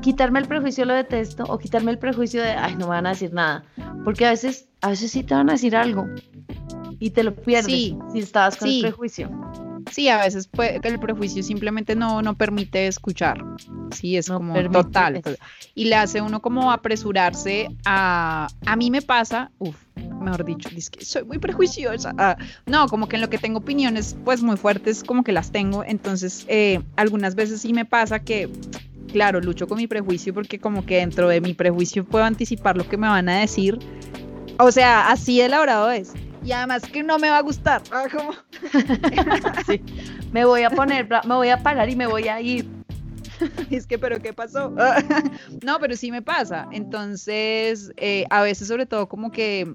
[0.00, 3.10] quitarme el prejuicio lo detesto o quitarme el prejuicio de, ay, no me van a
[3.10, 3.64] decir nada.
[4.04, 6.06] Porque a veces, a veces sí te van a decir algo
[6.98, 9.30] y te lo pierdes si estabas con el prejuicio.
[9.92, 13.42] Sí, a veces puede, el prejuicio simplemente no, no permite escuchar.
[13.94, 15.22] Sí, es como total.
[15.74, 18.48] Y le hace uno como apresurarse a...
[18.66, 19.76] A mí me pasa, uff,
[20.20, 22.14] mejor dicho, es que soy muy prejuiciosa.
[22.18, 22.36] Ah,
[22.66, 25.84] no, como que en lo que tengo opiniones pues muy fuertes, como que las tengo.
[25.84, 28.50] Entonces, eh, algunas veces sí me pasa que
[29.08, 32.88] claro, lucho con mi prejuicio porque como que dentro de mi prejuicio puedo anticipar lo
[32.88, 33.78] que me van a decir.
[34.58, 36.12] O sea, así elaborado es.
[36.44, 37.82] Y además que no me va a gustar.
[37.90, 38.06] Ah,
[39.66, 39.82] sí.
[40.32, 42.66] Me voy a poner, me voy a parar y me voy a ir.
[43.70, 44.74] es que, pero ¿qué pasó?
[45.64, 46.68] no, pero sí me pasa.
[46.72, 49.72] Entonces, eh, a veces sobre todo como que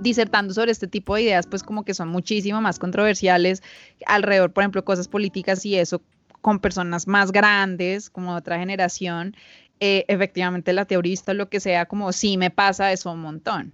[0.00, 3.62] disertando sobre este tipo de ideas, pues como que son muchísimo más controversiales
[4.06, 6.02] alrededor, por ejemplo, cosas políticas y eso,
[6.46, 9.34] con personas más grandes, como de otra generación,
[9.80, 13.72] eh, efectivamente la teorista, lo que sea, como sí me pasa eso un montón,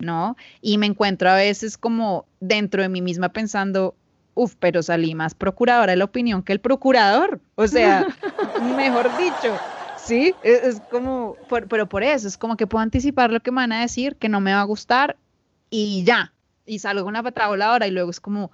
[0.00, 0.36] ¿no?
[0.60, 3.94] Y me encuentro a veces como dentro de mí misma pensando,
[4.34, 8.04] uff, pero salí más procuradora de la opinión que el procurador, o sea,
[8.76, 9.56] mejor dicho.
[9.96, 11.36] Sí, es, como,
[11.68, 14.28] pero por eso, es como que puedo anticipar lo que me van a decir, que
[14.28, 15.16] no me va a gustar
[15.70, 16.32] y ya,
[16.66, 18.50] y salgo una patada voladora y luego es como,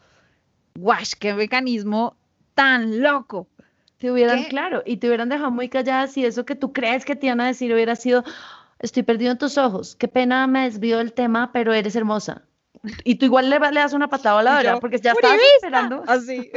[0.74, 2.19] guash, qué mecanismo
[2.60, 3.48] tan loco.
[3.96, 7.16] Te hubieran, claro, y te hubieran dejado muy callada si eso que tú crees que
[7.16, 8.22] te iban a decir hubiera sido,
[8.78, 12.42] estoy perdido en tus ojos, qué pena me desvío del tema, pero eres hermosa.
[13.04, 16.02] Y tú igual le, le das una patada a la hora, porque ya estabas esperando.
[16.06, 16.50] Así.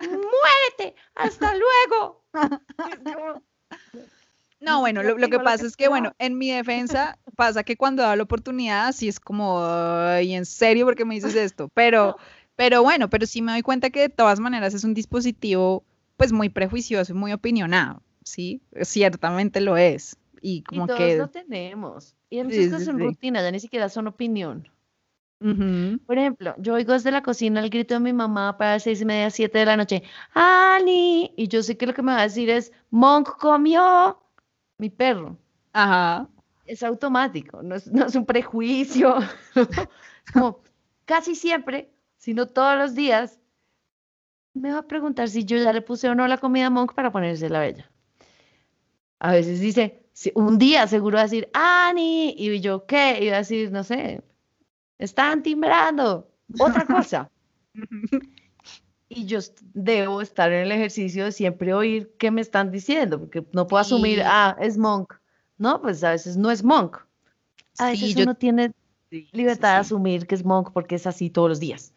[0.00, 0.94] ¡Muérete!
[1.14, 2.24] ¡Hasta luego!
[4.60, 8.14] No, bueno, lo, que pasa es que, bueno, en mi defensa pasa que cuando da
[8.14, 9.60] la oportunidad, sí es como,
[10.22, 11.68] y en serio, porque me dices esto?
[11.74, 12.16] Pero
[12.56, 15.84] pero bueno, pero sí me doy cuenta que de todas maneras es un dispositivo
[16.16, 18.62] pues muy prejuicioso y muy opinionado, ¿sí?
[18.82, 20.16] Ciertamente lo es.
[20.40, 21.16] Y como todos que...
[21.16, 22.14] lo tenemos.
[22.30, 24.68] Y en muchas cosas son rutina, ya ni siquiera son opinión.
[26.06, 29.00] Por ejemplo, yo oigo desde la cocina el grito de mi mamá para las seis
[29.00, 31.32] y media, siete de la noche, ¡Ani!
[31.36, 34.22] Y yo sé que lo que me va a decir es, Monk comió
[34.78, 35.36] mi perro.
[35.72, 36.28] Ajá.
[36.64, 39.16] Es automático, no es, no es un prejuicio.
[40.32, 40.60] como,
[41.06, 41.91] casi siempre
[42.22, 43.40] sino todos los días,
[44.54, 47.10] me va a preguntar si yo ya le puse o no la comida Monk para
[47.10, 47.90] ponerse la bella.
[49.18, 50.04] A veces dice,
[50.36, 53.18] un día seguro va a decir, Ani, y yo, ¿qué?
[53.20, 54.22] Y va a decir, no sé,
[54.98, 57.28] están timbrando, otra cosa.
[59.08, 59.40] y yo
[59.74, 63.80] debo estar en el ejercicio de siempre oír qué me están diciendo, porque no puedo
[63.80, 65.12] asumir, ah, es monk.
[65.58, 66.98] No, pues a veces no es monk.
[67.78, 68.70] A veces uno tiene
[69.10, 71.92] libertad de asumir que es monk porque es así todos los días.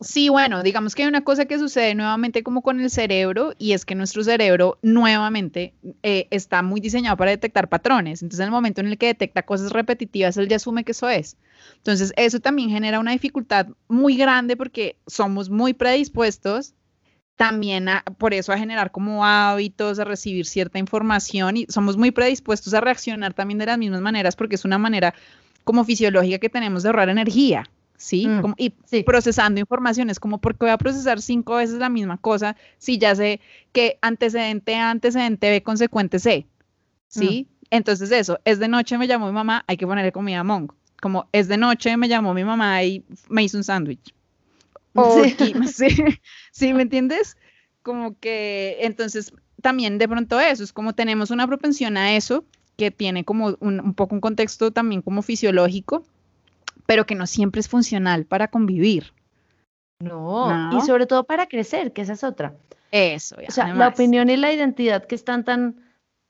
[0.00, 3.72] Sí, bueno, digamos que hay una cosa que sucede nuevamente como con el cerebro y
[3.72, 5.72] es que nuestro cerebro nuevamente
[6.02, 8.20] eh, está muy diseñado para detectar patrones.
[8.20, 11.08] Entonces, en el momento en el que detecta cosas repetitivas, él ya asume que eso
[11.08, 11.36] es.
[11.76, 16.74] Entonces, eso también genera una dificultad muy grande porque somos muy predispuestos
[17.36, 17.88] también
[18.18, 22.80] por eso a generar como hábitos, a recibir cierta información y somos muy predispuestos a
[22.80, 25.14] reaccionar también de las mismas maneras porque es una manera
[25.64, 27.68] como fisiológica que tenemos de ahorrar energía.
[27.96, 28.26] ¿Sí?
[28.26, 28.70] Mm, como, y
[29.04, 33.14] procesando información, es como, porque voy a procesar cinco veces la misma cosa si ya
[33.14, 33.40] sé
[33.72, 36.46] que antecedente A, antecedente B, consecuente C?
[37.08, 37.48] ¿Sí?
[37.48, 37.54] Mm.
[37.70, 40.74] Entonces eso, es de noche me llamó mi mamá, hay que ponerle comida a Mongo.
[41.00, 44.14] Como es de noche me llamó mi mamá y me hizo un sándwich.
[44.96, 45.24] O
[45.66, 45.92] sí.
[46.52, 47.36] sí, ¿me entiendes?
[47.82, 52.44] Como que entonces también de pronto eso, es como tenemos una propensión a eso
[52.76, 56.04] que tiene como un, un poco un contexto también como fisiológico
[56.86, 59.12] pero que no siempre es funcional para convivir.
[60.00, 62.56] No, y sobre todo para crecer, que esa es otra.
[62.90, 65.80] Eso, O sea, la opinión y la identidad que están tan,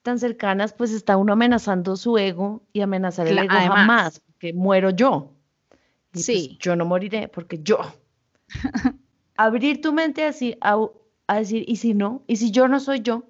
[0.03, 4.91] tan cercanas, pues está uno amenazando su ego y amenazar el ego jamás, porque muero
[4.91, 5.33] yo.
[6.13, 6.57] Pues, sí.
[6.61, 7.79] yo no moriré porque yo.
[9.37, 10.79] Abrir tu mente así a,
[11.27, 12.23] a decir, ¿y si no?
[12.27, 13.25] ¿Y si yo no soy yo?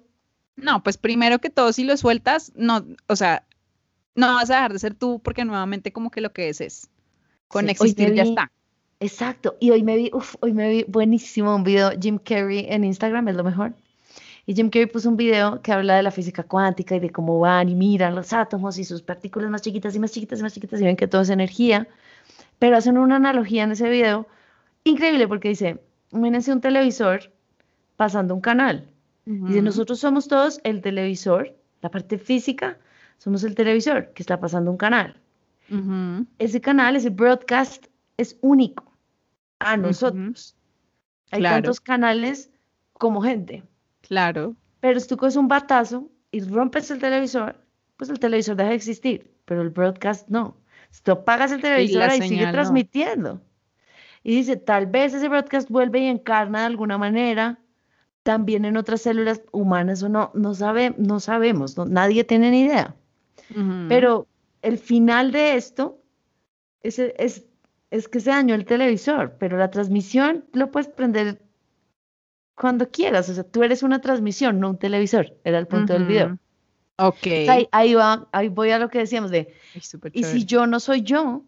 [0.55, 3.45] No, pues primero que todo, si lo sueltas, no, o sea,
[4.13, 6.89] no vas a dejar de ser tú porque nuevamente como que lo que es es.
[7.47, 8.51] Con existir ya está.
[8.99, 9.57] Exacto.
[9.59, 13.27] Y hoy me vi, uf, hoy me vi buenísimo un video, Jim Carrey en Instagram,
[13.27, 13.73] es lo mejor.
[14.45, 17.39] Y Jim Carrey puso un video que habla de la física cuántica y de cómo
[17.39, 20.53] van y miran los átomos y sus partículas más chiquitas y más chiquitas y más
[20.53, 21.87] chiquitas y ven que todo es energía.
[22.59, 24.27] Pero hacen una analogía en ese video
[24.83, 25.79] increíble porque dice,
[26.11, 27.31] imagínense un televisor
[27.95, 28.87] pasando un canal.
[29.25, 32.77] Dice, nosotros somos todos el televisor, la parte física,
[33.17, 35.19] somos el televisor que está pasando un canal.
[36.37, 37.87] Ese canal, ese broadcast
[38.17, 38.91] es único
[39.59, 40.55] a nosotros.
[41.31, 42.51] Hay tantos canales
[42.93, 43.63] como gente.
[44.01, 44.55] Claro.
[44.79, 47.55] Pero si tú coges un batazo y rompes el televisor,
[47.97, 50.57] pues el televisor deja de existir, pero el broadcast no.
[50.91, 53.41] Si tú apagas el televisor, ahí sigue transmitiendo.
[54.23, 57.59] Y dice, tal vez ese broadcast vuelve y encarna de alguna manera
[58.23, 62.95] también en otras células humanas o no, no, sabe, no sabemos, nadie tiene ni idea.
[63.87, 64.27] Pero
[64.65, 66.01] el final de esto
[66.81, 67.45] es, es,
[67.91, 71.41] es, que se dañó el televisor, pero la transmisión lo puedes prender
[72.55, 73.29] cuando quieras.
[73.29, 75.35] O sea, tú eres una transmisión, no un televisor.
[75.43, 76.37] Era el punto del video.
[76.97, 77.27] Ok.
[77.71, 79.53] Ahí, va, ahí voy a lo que decíamos de,
[80.13, 81.43] y si yo no soy yo,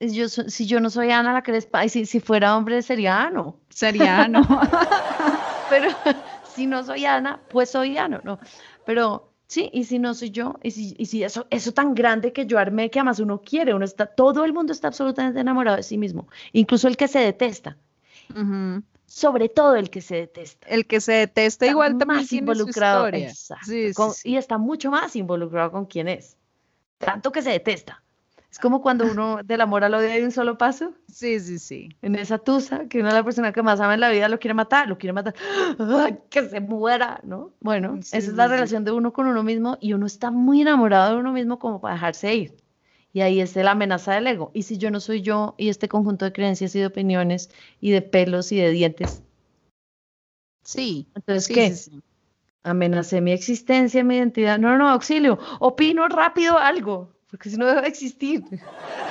[0.00, 3.60] yo si yo no soy Ana la Crespa, y si, si fuera hombre sería Ano.
[3.68, 4.42] Sería Ano.
[5.70, 5.90] pero
[6.54, 8.38] si no soy Ana, pues soy Ano, ¿no?
[8.84, 12.32] Pero Sí, y si no soy yo, y si, y si eso, eso tan grande
[12.32, 15.76] que yo armé, que además uno quiere, uno está, todo el mundo está absolutamente enamorado
[15.76, 17.76] de sí mismo, incluso el que se detesta.
[19.04, 20.66] Sobre todo el que se detesta.
[20.68, 23.10] El que se detesta igual también más involucrado.
[24.24, 26.38] Y está mucho más involucrado con quién es.
[26.96, 28.02] Tanto que se detesta.
[28.52, 30.92] Es como cuando uno del amor al odio hay un solo paso.
[31.10, 31.88] Sí, sí, sí.
[32.02, 34.38] En esa tusa, que una de las personas que más ama en la vida lo
[34.38, 35.34] quiere matar, lo quiere matar,
[36.28, 37.54] que se muera, ¿no?
[37.60, 41.14] Bueno, esa es la relación de uno con uno mismo y uno está muy enamorado
[41.14, 42.56] de uno mismo como para dejarse ir.
[43.14, 44.50] Y ahí es la amenaza del ego.
[44.52, 47.48] Y si yo no soy yo y este conjunto de creencias y de opiniones
[47.80, 49.22] y de pelos y de dientes.
[50.62, 51.08] Sí.
[51.14, 51.74] Entonces, ¿qué?
[52.64, 54.58] Amenacé mi existencia, mi identidad.
[54.58, 55.38] No, no, auxilio.
[55.58, 58.44] Opino rápido algo porque si no debe existir.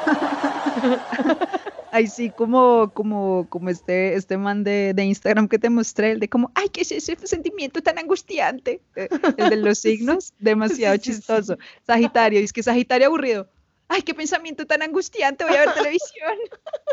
[1.91, 6.30] Ay, sí, como, como, como este, este man de, Instagram que te mostré, el de
[6.30, 8.80] como, ay, ¿qué es ese sentimiento tan angustiante?
[8.95, 11.57] El de los signos, demasiado chistoso.
[11.86, 13.49] Sagitario, es que Sagitario aburrido.
[13.89, 16.38] Ay, qué pensamiento tan angustiante, voy a ver televisión.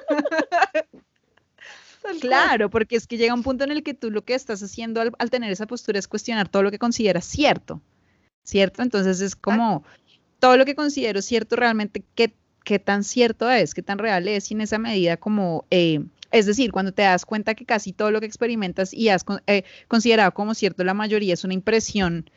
[2.22, 5.02] claro, porque es que llega un punto en el que tú lo que estás haciendo
[5.02, 7.82] al, al, tener esa postura es cuestionar todo lo que consideras cierto,
[8.42, 8.82] ¿cierto?
[8.82, 9.84] Entonces es como,
[10.38, 12.34] todo lo que considero cierto realmente, ¿qué,
[12.64, 13.74] qué tan cierto es?
[13.74, 14.50] ¿Qué tan real es?
[14.50, 15.64] Y en esa medida como...
[15.70, 19.24] Eh, es decir, cuando te das cuenta que casi todo lo que experimentas y has
[19.46, 22.28] eh, considerado como cierto la mayoría es una impresión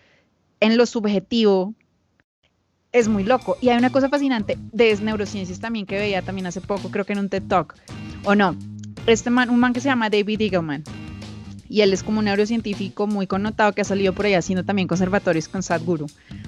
[0.62, 1.74] en lo subjetivo,
[2.93, 3.58] es muy loco.
[3.60, 7.14] Y hay una cosa fascinante de neurociencias también que veía también hace poco, creo que
[7.14, 7.76] en un TED Talk,
[8.24, 8.56] o no,
[9.08, 10.84] este man, un man que se llama David Eagleman.
[11.72, 14.89] Y él es como un neurocientífico muy connotado que ha salido por ahí haciendo también
[14.89, 16.05] conservatorios con Sadhguru,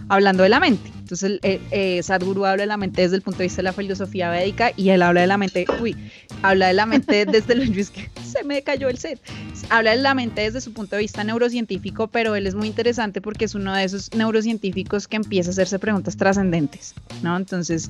[0.09, 0.91] hablando de la mente.
[0.99, 3.71] Entonces, eh, eh, Sadhguru habla de la mente desde el punto de vista de la
[3.71, 5.95] filosofía védica y él habla de la mente, uy,
[6.41, 9.21] habla de la mente desde los que se me cayó el set.
[9.69, 13.21] Habla de la mente desde su punto de vista neurocientífico, pero él es muy interesante
[13.21, 17.35] porque es uno de esos neurocientíficos que empieza a hacerse preguntas trascendentes, ¿no?
[17.35, 17.89] Entonces,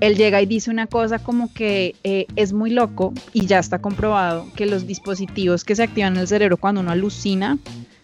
[0.00, 3.80] él llega y dice una cosa como que eh, es muy loco y ya está
[3.80, 7.58] comprobado que los dispositivos que se activan en el cerebro cuando uno alucina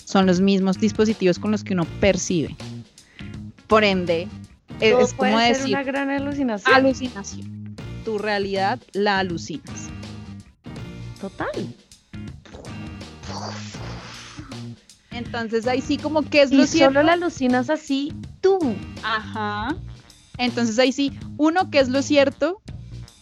[0.05, 2.57] son los mismos dispositivos con los que uno percibe.
[3.69, 4.27] Por ende,
[4.81, 6.75] es, como decir una gran alucinación.
[6.75, 7.77] Alucinación.
[8.05, 9.89] Tu realidad la alucinas.
[11.21, 11.49] Total.
[15.21, 16.95] Entonces ahí sí como que es lo cierto.
[16.95, 18.59] solo la alucinas así tú.
[19.03, 19.77] Ajá.
[20.39, 22.63] Entonces ahí sí, uno que es lo cierto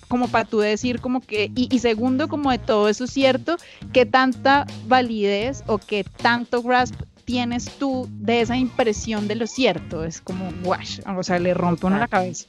[0.07, 3.59] como para tú decir como que, y, segundo, como de todo eso cierto,
[3.93, 6.95] qué tanta validez o qué tanto grasp
[7.27, 11.87] tienes tú de esa impresión de lo cierto, es como, wash, o sea, le rompe
[11.87, 12.47] uno la cabeza.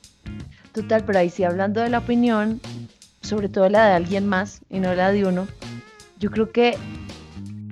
[0.74, 2.62] Total, pero ahí sí hablando de la opinión,
[3.22, 5.46] sobre todo la de alguien más y no la de uno,
[6.18, 6.78] yo creo que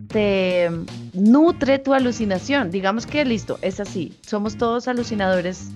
[0.07, 0.69] te
[1.13, 2.71] nutre tu alucinación.
[2.71, 5.69] Digamos que listo, es así, somos todos alucinadores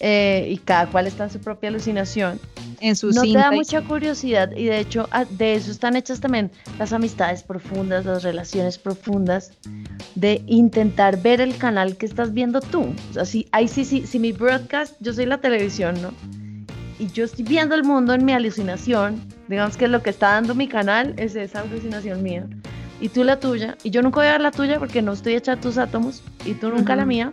[0.00, 2.40] eh, y cada cual está en su propia alucinación.
[2.80, 6.20] En su no te da mucha curiosidad y de hecho ah, de eso están hechas
[6.20, 9.52] también las amistades profundas, las relaciones profundas,
[10.16, 12.92] de intentar ver el canal que estás viendo tú.
[13.10, 16.12] O sea, si, ahí sí, sí, si mi broadcast, yo soy la televisión, ¿no?
[17.02, 20.54] Y yo estoy viendo el mundo en mi alucinación, digamos que lo que está dando
[20.54, 22.46] mi canal es esa alucinación mía.
[23.00, 25.34] Y tú la tuya, y yo nunca voy a ver la tuya porque no estoy
[25.34, 27.32] hecha tus átomos, y tú nunca la mía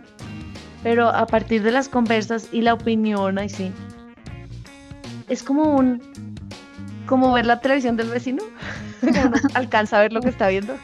[0.82, 3.70] pero a partir de las conversas y la opinión, ahí sí,
[5.28, 6.02] es como un,
[7.06, 8.42] como ver la televisión del vecino,
[9.02, 10.74] uno alcanza a ver lo que está viendo.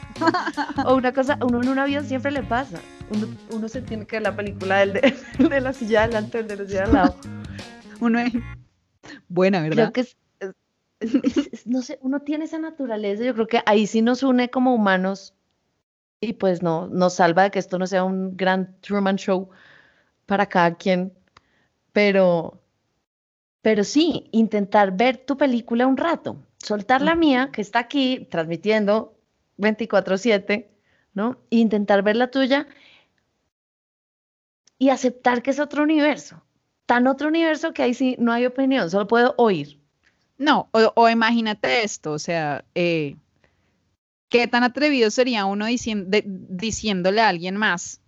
[0.84, 2.78] O una cosa, uno en un avión siempre le pasa,
[3.50, 6.66] uno, se tiene que ver la película del de, la silla adelante, el de la
[6.66, 7.16] silla al lado.
[7.98, 8.32] Uno es
[9.28, 9.92] buena, ¿verdad?
[9.92, 14.22] Creo que es, no sé, uno tiene esa naturaleza, yo creo que ahí sí nos
[14.22, 15.34] une como humanos
[16.20, 19.50] y pues no, nos salva de que esto no sea un gran Truman Show,
[20.26, 21.12] para cada quien,
[21.92, 22.60] pero,
[23.62, 29.16] pero sí, intentar ver tu película un rato, soltar la mía, que está aquí transmitiendo
[29.58, 30.68] 24/7,
[31.14, 31.38] ¿no?
[31.50, 32.66] E intentar ver la tuya
[34.78, 36.42] y aceptar que es otro universo,
[36.86, 39.78] tan otro universo que ahí sí no hay opinión, solo puedo oír.
[40.38, 43.16] No, o, imagínate esto, o sea, eh,
[44.28, 48.00] ¿qué tan atrevido sería uno diciéndole a alguien más,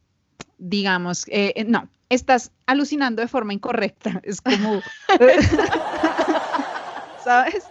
[0.58, 4.20] digamos, eh, eh, no, estás alucinando de forma incorrecta.
[4.24, 4.80] Es como,
[7.24, 7.64] ¿sabes?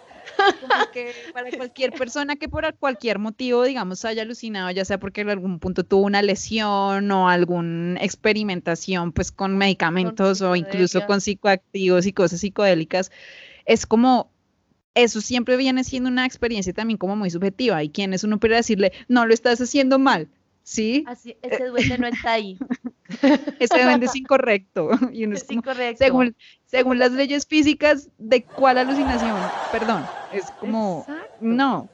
[0.62, 5.22] Como que para cualquier persona que por cualquier motivo, digamos, haya alucinado, ya sea porque
[5.22, 11.22] en algún punto tuvo una lesión o alguna experimentación, pues con medicamentos o incluso con
[11.22, 13.12] psicoactivos y cosas psicodélicas,
[13.66, 14.32] es como,
[14.96, 17.84] eso siempre viene siendo una experiencia también como muy subjetiva.
[17.84, 20.28] Y quien es uno puede decirle, no lo estás haciendo mal,
[20.68, 21.05] ¿sí?
[21.07, 22.59] Así, ese duende no está ahí.
[23.59, 24.89] Ese duende es incorrecto.
[25.13, 26.03] Y es, incorrecto.
[26.03, 29.38] Según, según las leyes físicas, ¿de cuál alucinación?
[29.72, 31.05] Perdón, es como,
[31.39, 31.89] no.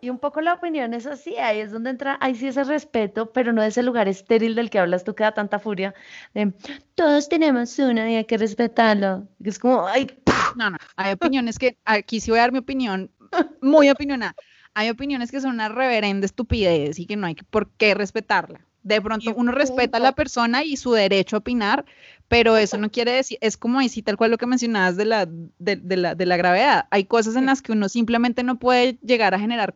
[0.00, 3.30] Y un poco la opinión es así, ahí es donde entra, ahí sí ese respeto,
[3.32, 5.94] pero no ese lugar estéril del que hablas tú que da tanta furia,
[6.32, 6.54] de
[6.94, 9.28] todos tenemos una y hay que respetarlo.
[9.44, 10.06] Es como, ay.
[10.56, 13.10] No, no, hay opiniones que, aquí sí voy a dar mi opinión,
[13.60, 14.34] muy opinionada.
[14.78, 18.60] Hay opiniones que son una reverenda estupidez y que no hay por qué respetarla.
[18.82, 21.86] De pronto uno respeta a la persona y su derecho a opinar,
[22.28, 25.26] pero eso no quiere decir, es como ahí tal cual lo que mencionabas de la,
[25.26, 26.88] de, la, de la gravedad.
[26.90, 29.74] Hay cosas en las que uno simplemente no puede llegar a generar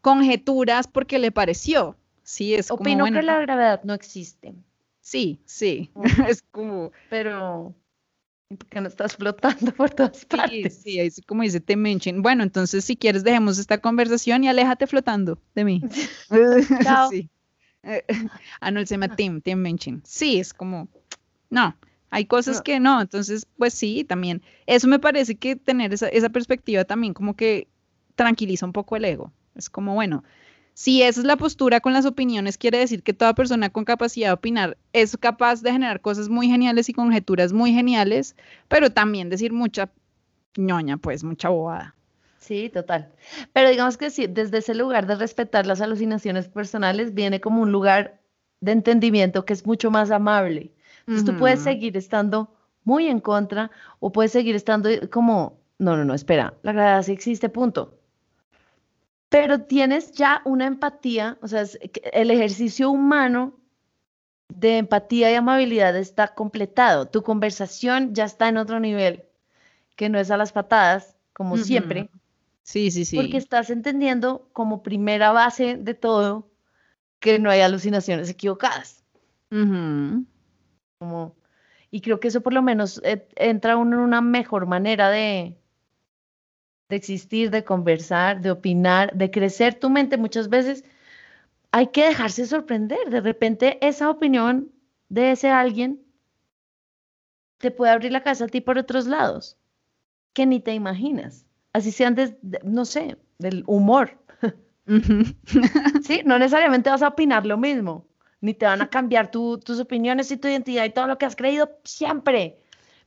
[0.00, 1.96] conjeturas porque le pareció.
[2.24, 4.52] Sí, es Opino que la gravedad no existe.
[5.00, 5.92] Sí, sí,
[6.28, 6.90] es como...
[7.08, 7.72] Pero
[8.56, 10.82] porque no estás flotando por todas partes.
[10.82, 15.38] Sí, sí, como dice Te Bueno, entonces si quieres dejemos esta conversación y aléjate flotando
[15.54, 15.82] de mí.
[16.82, 17.10] Chao.
[17.10, 17.28] Sí.
[18.60, 20.02] ah, no, se llama Tim, Tim Minchin.
[20.04, 20.88] Sí, es como,
[21.50, 21.76] no,
[22.10, 24.40] hay cosas que no, entonces, pues sí, también.
[24.66, 27.66] Eso me parece que tener esa, esa perspectiva también como que
[28.14, 29.32] tranquiliza un poco el ego.
[29.56, 30.22] Es como, bueno,
[30.74, 34.28] si esa es la postura con las opiniones, quiere decir que toda persona con capacidad
[34.28, 38.34] de opinar es capaz de generar cosas muy geniales y conjeturas muy geniales,
[38.68, 39.90] pero también decir mucha
[40.56, 41.94] ñoña, pues mucha bobada.
[42.38, 43.10] Sí, total.
[43.52, 47.72] Pero digamos que sí, desde ese lugar de respetar las alucinaciones personales viene como un
[47.72, 48.20] lugar
[48.60, 50.72] de entendimiento que es mucho más amable.
[51.06, 52.52] Entonces tú puedes seguir estando
[52.82, 53.70] muy en contra
[54.00, 57.98] o puedes seguir estando como, no, no, no, espera, la gravedad sí existe, punto.
[59.28, 61.64] Pero tienes ya una empatía, o sea,
[62.12, 63.58] el ejercicio humano
[64.48, 67.06] de empatía y amabilidad está completado.
[67.06, 69.24] Tu conversación ya está en otro nivel,
[69.96, 72.10] que no es a las patadas, como siempre.
[72.62, 73.16] Sí, sí, sí.
[73.16, 76.50] Porque estás entendiendo como primera base de todo
[77.18, 79.02] que no hay alucinaciones equivocadas.
[80.98, 81.36] como,
[81.90, 85.56] y creo que eso por lo menos eh, entra uno en una mejor manera de,
[86.88, 90.16] de existir, de conversar, de opinar, de crecer tu mente.
[90.16, 90.84] Muchas veces
[91.72, 93.10] hay que dejarse sorprender.
[93.10, 94.70] De repente esa opinión
[95.08, 96.02] de ese alguien
[97.58, 99.56] te puede abrir la casa a ti por otros lados
[100.32, 101.46] que ni te imaginas.
[101.72, 104.18] Así sean, de, no sé, del humor.
[106.02, 108.06] sí, no necesariamente vas a opinar lo mismo,
[108.40, 111.36] ni te van a cambiar tus opiniones y tu identidad y todo lo que has
[111.36, 112.60] creído siempre.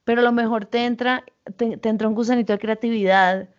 [0.04, 1.24] Pero a lo mejor te entra,
[1.58, 3.50] te, te entra un gusanito de creatividad,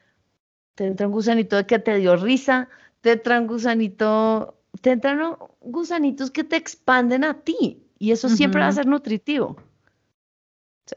[0.78, 2.68] te entra un gusanito de que te dio risa,
[3.00, 8.60] te entra un gusanito te entran gusanitos que te expanden a ti y eso siempre
[8.60, 9.56] va a ser nutritivo.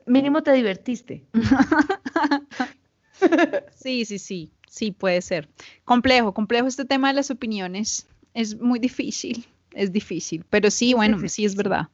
[0.05, 1.25] mínimo te divertiste.
[3.73, 5.49] sí, sí, sí, sí, puede ser.
[5.83, 8.07] Complejo, complejo este tema de las opiniones.
[8.35, 11.87] Es muy difícil, es difícil, pero sí, bueno, sí es verdad.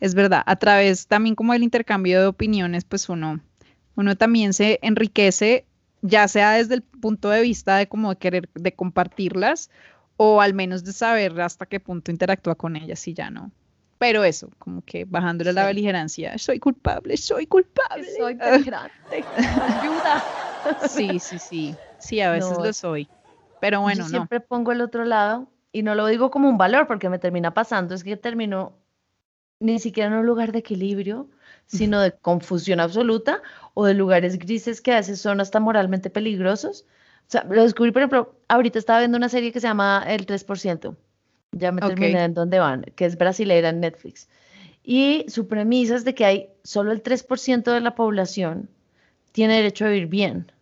[0.00, 3.40] Es verdad, a través también como el intercambio de opiniones, pues uno,
[3.94, 5.64] uno también se enriquece,
[6.06, 9.70] ya sea desde el punto de vista de como de querer, de compartirlas,
[10.16, 13.50] o al menos de saber hasta qué punto interactúa con ellas y ya no.
[13.98, 18.06] Pero eso, como que bajándole la beligerancia, soy culpable, soy culpable.
[18.16, 19.24] Soy beligerante,
[19.62, 20.22] ayuda.
[20.86, 23.08] Sí, sí, sí, sí, a veces lo soy.
[23.60, 26.86] Pero bueno, yo siempre pongo el otro lado y no lo digo como un valor
[26.86, 28.74] porque me termina pasando, es que termino
[29.60, 31.30] ni siquiera en un lugar de equilibrio,
[31.66, 33.42] sino de confusión absoluta
[33.74, 36.86] o de lugares grises que a veces son hasta moralmente peligrosos
[37.26, 40.26] o sea, lo descubrí, por ejemplo, ahorita estaba viendo una serie que se llama El
[40.26, 40.94] 3%.
[41.52, 44.28] Ya me terminé en dónde van, que es brasileira en Netflix.
[44.84, 48.68] Y su premisa es de que hay solo el 3% de la población
[49.32, 50.52] tiene derecho a vivir bien.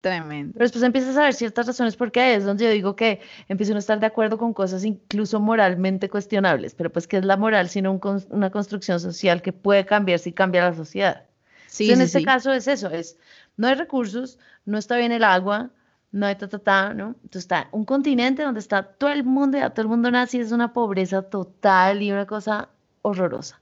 [0.00, 0.54] Tremendo.
[0.54, 3.74] Pero después empiezas a ver ciertas razones porque es donde yo digo que empiezo a
[3.74, 6.74] no estar de acuerdo con cosas incluso moralmente cuestionables.
[6.74, 10.64] Pero pues, ¿qué es la moral sino una construcción social que puede cambiar si cambia
[10.64, 11.24] la sociedad?
[11.66, 13.16] Sí, en este caso es eso, es
[13.56, 15.70] no hay recursos, no está bien el agua,
[16.10, 17.14] no hay ta, ta, ta, ¿no?
[17.22, 20.40] Entonces está un continente donde está todo el mundo, y todo el mundo nace y
[20.40, 22.70] es una pobreza total y una cosa
[23.02, 23.60] horrorosa.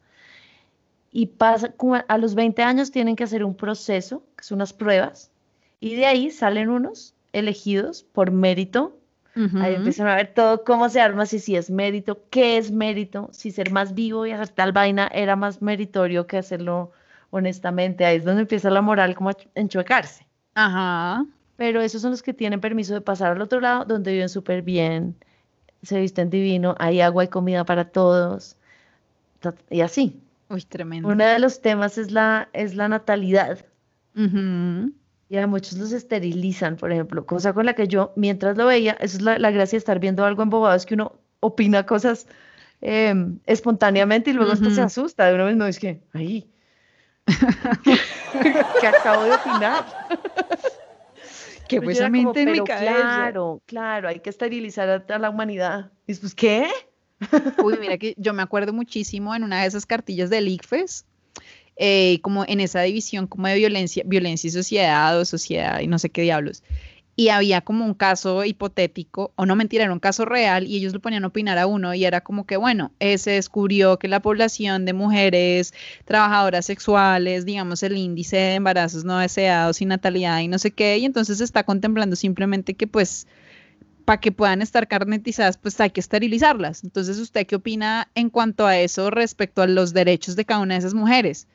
[1.10, 1.74] Y pasa,
[2.06, 5.30] a los 20 años tienen que hacer un proceso, que son unas pruebas,
[5.80, 8.94] y de ahí salen unos elegidos por mérito.
[9.60, 13.28] Ahí empiezan a ver todo cómo se arma, si, si es mérito, qué es mérito,
[13.30, 16.90] si ser más vivo y hacer tal vaina era más meritorio que hacerlo
[17.30, 20.26] honestamente, ahí es donde empieza la moral como a enchuecarse.
[20.54, 21.24] Ajá.
[21.56, 24.62] Pero esos son los que tienen permiso de pasar al otro lado, donde viven súper
[24.62, 25.14] bien,
[25.82, 28.56] se visten divino, hay agua y comida para todos,
[29.70, 30.20] y así.
[30.48, 31.08] Uy, tremendo.
[31.08, 33.64] Uno de los temas es la, es la natalidad.
[35.28, 38.92] Y a muchos los esterilizan, por ejemplo, cosa con la que yo, mientras lo veía,
[39.00, 42.26] eso es la, gracia de estar viendo algo embobado, es que uno opina cosas
[42.80, 46.50] em, espontáneamente y luego hasta se asusta de uno mismo, es que, ahí,
[48.80, 49.84] que acabo de opinar.
[51.68, 52.24] que pues en mi
[52.64, 55.92] Claro, claro, hay que esterilizar a, la humanidad.
[56.06, 56.68] Y pues, ¿qué?
[57.62, 61.04] Uy, mira que yo me acuerdo muchísimo en una de esas cartillas del ICFES,
[61.78, 65.98] eh, como en esa división como de violencia, violencia y sociedad o sociedad y no
[65.98, 66.62] sé qué diablos
[67.18, 70.92] y había como un caso hipotético, o no mentira, era un caso real, y ellos
[70.92, 74.06] lo ponían a opinar a uno, y era como que, bueno, eh, se descubrió que
[74.06, 75.74] la población de mujeres
[76.04, 80.96] trabajadoras sexuales, digamos, el índice de embarazos no deseados y natalidad y no sé qué,
[80.98, 83.26] y entonces se está contemplando simplemente que pues
[84.04, 86.84] para que puedan estar carnetizadas, pues hay que esterilizarlas.
[86.84, 90.74] Entonces, ¿usted qué opina en cuanto a eso respecto a los derechos de cada una
[90.74, 91.48] de esas mujeres?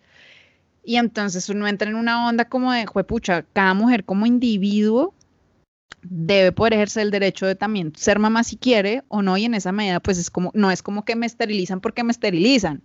[0.83, 5.13] Y entonces uno entra en una onda como de, juepucha, cada mujer como individuo
[6.03, 9.53] debe poder ejercer el derecho de también ser mamá si quiere o no, y en
[9.53, 12.81] esa medida, pues es como, no es como que me esterilizan porque me esterilizan.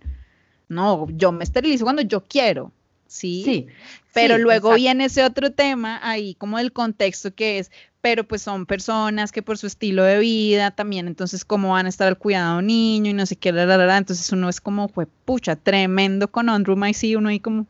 [0.69, 2.71] No, yo me esterilizo cuando yo quiero,
[3.07, 3.41] ¿sí?
[3.43, 3.67] Sí.
[4.13, 7.71] Pero luego viene ese otro tema ahí, como del contexto que es,
[8.01, 11.89] pero pues son personas que por su estilo de vida también, entonces, ¿cómo van a
[11.89, 15.05] estar al cuidado niño y no sé qué, la, la, entonces uno es como, fue
[15.05, 17.67] pucha, tremendo con Andrew sí, uno ahí como,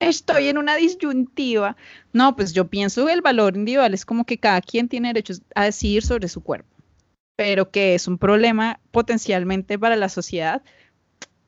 [0.00, 1.76] estoy en una disyuntiva.
[2.12, 5.34] No, pues yo pienso que el valor individual es como que cada quien tiene derecho
[5.54, 6.68] a decidir sobre su cuerpo,
[7.36, 10.62] pero que es un problema potencialmente para la sociedad,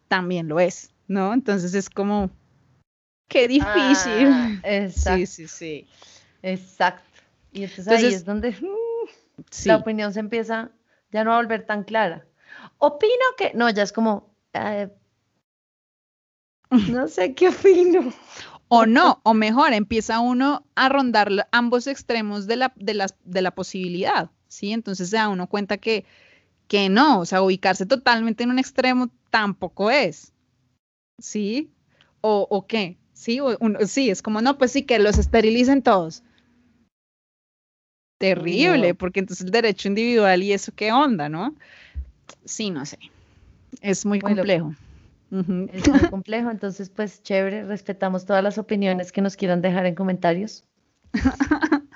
[0.09, 1.33] también lo es, ¿no?
[1.33, 2.31] Entonces es como,
[3.29, 4.29] qué difícil.
[4.29, 5.19] Ah, exacto.
[5.19, 5.87] Sí, sí, sí.
[6.43, 7.05] Exacto.
[7.53, 8.57] Y entonces, ahí es donde
[9.65, 10.71] la opinión se empieza
[11.11, 12.27] ya no a volver tan clara.
[12.79, 14.89] Opino que, no, ya es como, eh,
[16.91, 18.13] no sé qué opino.
[18.69, 23.51] O no, o mejor, empieza uno a rondar ambos extremos de la, de de la
[23.51, 24.73] posibilidad, ¿sí?
[24.73, 26.05] Entonces se da uno cuenta que,
[26.67, 30.33] que no, o sea, ubicarse totalmente en un extremo tampoco es,
[31.19, 31.71] ¿sí?
[32.21, 32.99] ¿O, o qué?
[33.15, 33.41] Sí,
[33.87, 36.23] sí, es como, no, pues sí, que los esterilicen todos.
[38.19, 41.55] Terrible, porque entonces el derecho individual y eso, ¿qué onda, no?
[42.45, 42.99] Sí, no sé.
[43.81, 44.75] Es muy complejo.
[45.31, 49.95] Es muy complejo, entonces pues chévere, respetamos todas las opiniones que nos quieran dejar en
[49.95, 50.65] comentarios.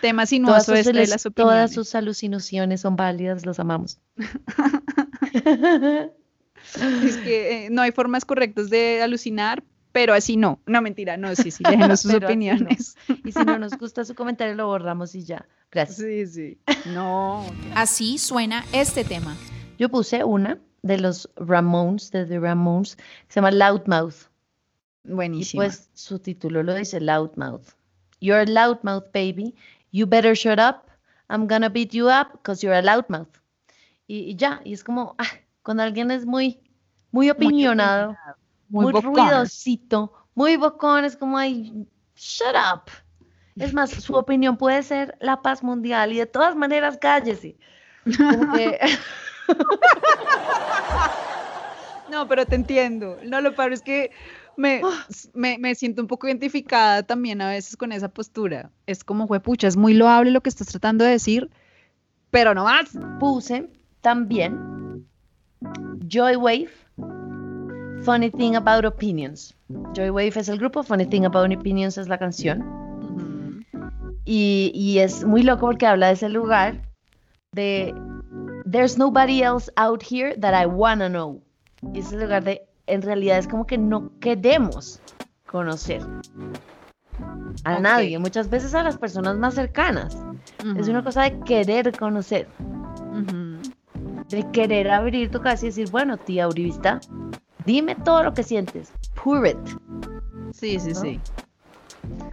[0.00, 4.00] Temas sinuosos todas, sus, de las todas sus alucinaciones son válidas, los amamos.
[7.04, 9.62] es que eh, no hay formas correctas de alucinar,
[9.92, 10.60] pero así no.
[10.66, 12.96] No, mentira, no, sí, sí, déjenos sus opiniones.
[13.24, 15.46] Y si no nos gusta su comentario, lo borramos y ya.
[15.70, 15.98] Gracias.
[15.98, 16.58] Sí, sí.
[16.92, 17.46] No.
[17.74, 19.36] Así suena este tema.
[19.78, 24.30] Yo puse una de los Ramones, de The Ramones, que se llama Loudmouth.
[25.04, 25.62] Buenísimo.
[25.62, 27.74] pues su título lo dice Loudmouth.
[28.20, 29.54] You're a loudmouth, baby.
[29.92, 30.90] You better shut up.
[31.28, 33.28] I'm gonna beat you up because you're a loudmouth.
[34.06, 35.26] Y, y, ya, y es como, ah,
[35.62, 36.60] cuando alguien es muy,
[37.10, 38.16] muy opinionado,
[38.68, 42.90] muy, ruidosito, muy bocón, es como, ay, shut up.
[43.56, 47.56] Es más, su opinión puede ser la paz mundial y de todas maneras cállese.
[52.10, 53.18] no, pero te entiendo.
[53.24, 54.10] No, lo peor es que
[54.56, 54.80] me,
[55.34, 58.70] me, me, siento un poco identificada también a veces con esa postura.
[58.86, 61.50] Es como, pucha, es muy loable lo que estás tratando de decir,
[62.30, 62.90] pero no más.
[63.20, 63.68] Puse
[64.00, 65.06] también
[66.08, 66.70] Joy Wave,
[68.02, 69.54] Funny Thing About Opinions.
[69.94, 73.64] Joy Wave es el grupo, Funny Thing About Opinions es la canción.
[74.24, 76.82] y, y es muy loco porque habla de ese lugar
[77.52, 77.94] de
[78.68, 81.40] There's nobody else out here that I wanna know.
[81.94, 85.00] Y ese lugar de, en realidad es como que no queremos
[85.46, 86.02] conocer
[87.62, 90.16] a nadie, muchas veces a las personas más cercanas.
[90.76, 92.48] Es una cosa de querer conocer,
[94.28, 97.00] de querer abrir tu casa y decir, bueno, tía Uribista,
[97.64, 99.56] dime todo lo que sientes, pour it.
[100.52, 101.20] Sí, sí, sí.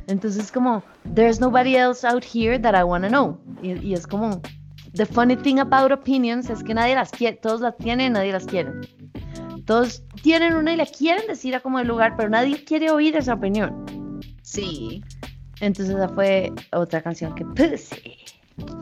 [0.08, 0.82] Entonces como,
[1.14, 3.38] there's nobody else out here that I wanna know.
[3.62, 4.42] y es como,
[4.94, 8.46] The funny thing about opinions es que nadie las quiere, todos las tienen, nadie las
[8.46, 8.72] quiere.
[9.66, 13.16] Todos tienen una y la quieren decir a como el lugar, pero nadie quiere oír
[13.16, 14.22] esa opinión.
[14.42, 15.04] Sí.
[15.62, 18.18] Entonces esa fue otra canción que puse.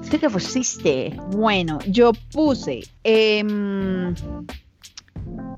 [0.09, 1.18] ¿Tú qué pusiste?
[1.30, 2.82] Bueno, yo puse.
[3.03, 4.14] Em,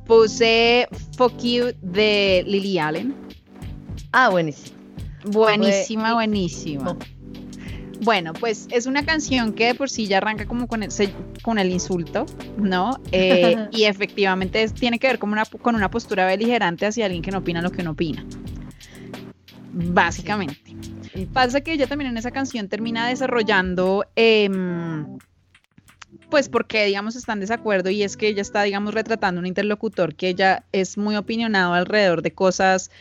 [0.05, 0.87] puse
[1.17, 3.15] Fuck You de Lily Allen.
[4.11, 4.77] Ah, buenísima.
[5.25, 6.97] Buenísima, buenísima.
[8.03, 10.89] Bueno, pues es una canción que de por sí ya arranca como con el,
[11.41, 12.25] con el insulto,
[12.57, 12.99] ¿no?
[13.13, 17.31] Eh, y efectivamente tiene que ver con una, con una postura beligerante hacia alguien que
[17.31, 18.25] no opina lo que uno opina.
[19.71, 20.75] Básicamente.
[21.31, 25.17] Pasa que ella también en esa canción termina desarrollando, em,
[26.29, 30.15] pues porque, digamos, están en desacuerdo y es que ella está, digamos, retratando un interlocutor
[30.15, 32.91] que ella es muy opinionado alrededor de cosas,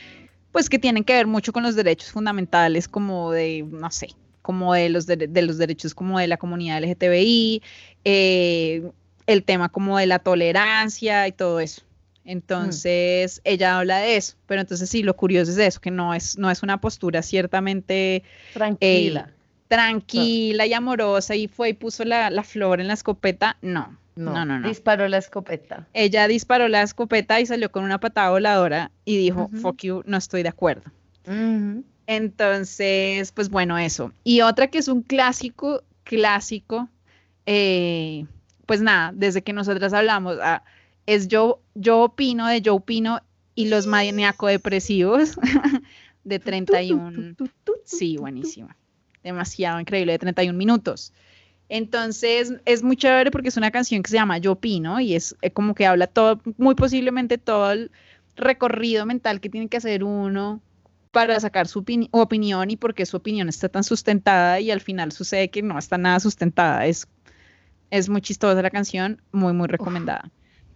[0.52, 4.08] pues que tienen que ver mucho con los derechos fundamentales, como de, no sé,
[4.42, 7.62] como de los, de, los derechos como de la comunidad LGTBI,
[8.04, 8.90] eh,
[9.26, 11.82] el tema como de la tolerancia y todo eso.
[12.24, 16.38] Entonces, ella habla de eso, pero entonces sí, lo curioso es eso, que no es,
[16.38, 18.22] no es una postura ciertamente
[18.52, 19.28] tranquila.
[19.28, 19.32] Eh,
[19.66, 23.96] tranquila y amorosa y fue y puso la, flor en la escopeta, no.
[24.14, 25.86] No, no, no, Disparó la escopeta.
[25.94, 30.18] Ella disparó la escopeta y salió con una patada voladora y dijo, fuck you, no
[30.18, 30.82] estoy de acuerdo.
[32.06, 34.12] Entonces, pues bueno, eso.
[34.24, 36.88] Y otra que es un clásico, clásico,
[37.46, 38.26] eh,
[38.66, 40.62] pues nada, desde que nosotras hablamos, ah,
[41.06, 43.20] es yo, yo opino de yo opino
[43.54, 45.36] y los maníaco depresivos
[46.24, 47.36] de 31.
[47.84, 48.76] Sí, buenísima.
[49.22, 51.12] Demasiado increíble, de 31 minutos.
[51.68, 55.36] Entonces, es muy chévere porque es una canción que se llama Yo opino y es
[55.42, 57.90] eh, como que habla todo, muy posiblemente todo el
[58.36, 60.60] recorrido mental que tiene que hacer uno
[61.12, 65.50] para sacar su opinión y porque su opinión está tan sustentada y al final sucede
[65.50, 66.86] que no está nada sustentada.
[66.86, 67.06] Es,
[67.90, 70.30] es muy chistosa la canción, muy, muy recomendada.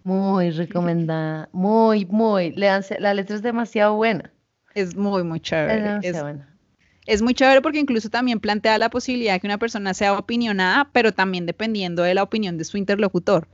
[0.04, 2.52] muy recomendada, muy, muy.
[2.52, 4.30] la letra es demasiado buena.
[4.74, 6.00] Es muy, muy chévere.
[6.02, 6.54] Es, buena.
[7.06, 10.90] es muy chévere porque incluso también plantea la posibilidad de que una persona sea opinionada,
[10.92, 13.48] pero también dependiendo de la opinión de su interlocutor.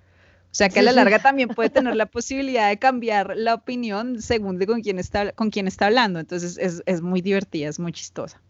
[0.52, 4.20] O sea que a la larga también puede tener la posibilidad de cambiar la opinión
[4.22, 6.20] según de con quién está, con quién está hablando.
[6.20, 8.40] Entonces es, muy divertida, es muy chistosa.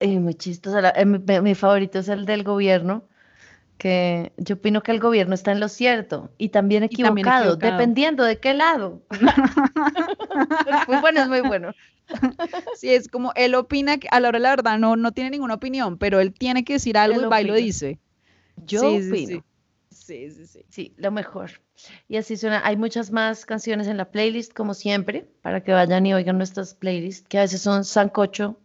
[0.00, 0.80] eh, muy chistoso.
[0.80, 3.08] la- eh, mi, mi favorito es el del gobierno,
[3.78, 7.56] que yo opino que el gobierno está en lo cierto y también Y también equivocado,
[7.56, 9.02] dependiendo de qué lado.
[9.10, 9.20] es
[10.86, 11.72] muy bueno, es muy bueno.
[12.72, 15.54] Sí, es como él opina que a la hora la verdad no, no tiene ninguna
[15.54, 17.98] opinión, pero él tiene que decir algo Él y va y lo dice.
[18.66, 19.16] Yo sí, opino.
[19.16, 19.26] sí.
[19.26, 19.42] Sí,
[20.04, 20.64] sí, sí.
[20.68, 21.50] Sí, lo mejor.
[22.08, 22.60] Y así suena.
[22.64, 26.74] Hay muchas más canciones en la playlist, como siempre, para que vayan y oigan nuestras
[26.74, 28.58] playlists, que a veces son sancocho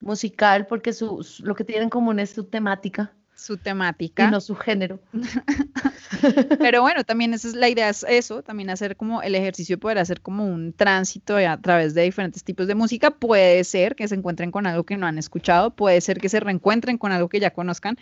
[0.00, 4.30] musical, porque su, su- lo que tienen en común es su temática Su y temática.
[4.30, 4.98] no su género.
[6.58, 9.80] Pero bueno, también esa es la idea, es eso, también hacer como el ejercicio de
[9.80, 13.10] poder hacer como un tránsito a través de diferentes tipos de música.
[13.10, 16.40] Puede ser que se encuentren con algo que no han escuchado, puede ser que se
[16.40, 17.96] reencuentren con algo que ya conozcan,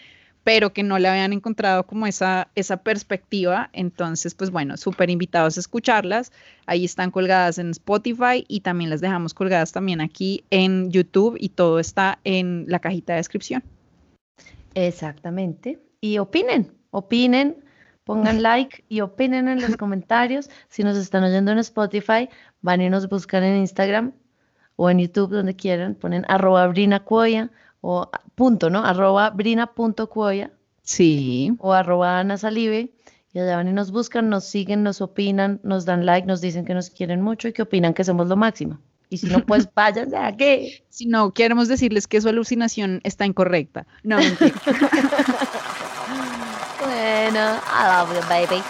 [0.48, 3.68] pero que no le habían encontrado como esa, esa perspectiva.
[3.74, 6.32] Entonces, pues bueno, súper invitados a escucharlas.
[6.64, 11.50] Ahí están colgadas en Spotify y también las dejamos colgadas también aquí en YouTube y
[11.50, 13.62] todo está en la cajita de descripción.
[14.72, 15.80] Exactamente.
[16.00, 17.62] Y opinen, opinen,
[18.04, 20.48] pongan like y opinen en los comentarios.
[20.70, 22.30] Si nos están oyendo en Spotify,
[22.62, 24.14] van y nos buscan en Instagram
[24.76, 27.50] o en YouTube, donde quieran, ponen arroba brinacuoya
[27.80, 28.84] o punto, ¿no?
[28.84, 30.50] Arroba brina.cuoya
[30.82, 31.52] Sí.
[31.58, 32.92] o arroba Ana Salive.
[33.34, 36.64] Y allá van y nos buscan, nos siguen, nos opinan, nos dan like, nos dicen
[36.64, 38.78] que nos quieren mucho y que opinan que somos lo máximo.
[39.10, 40.82] Y si no, pues váyanse a qué.
[40.88, 43.86] Si no, queremos decirles que su alucinación está incorrecta.
[44.02, 44.18] No.
[46.80, 48.62] Bueno, I love you, baby.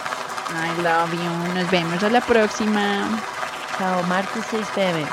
[0.50, 1.54] I love you.
[1.54, 3.06] Nos vemos a la próxima.
[3.78, 5.04] Chao, martes 6 pm.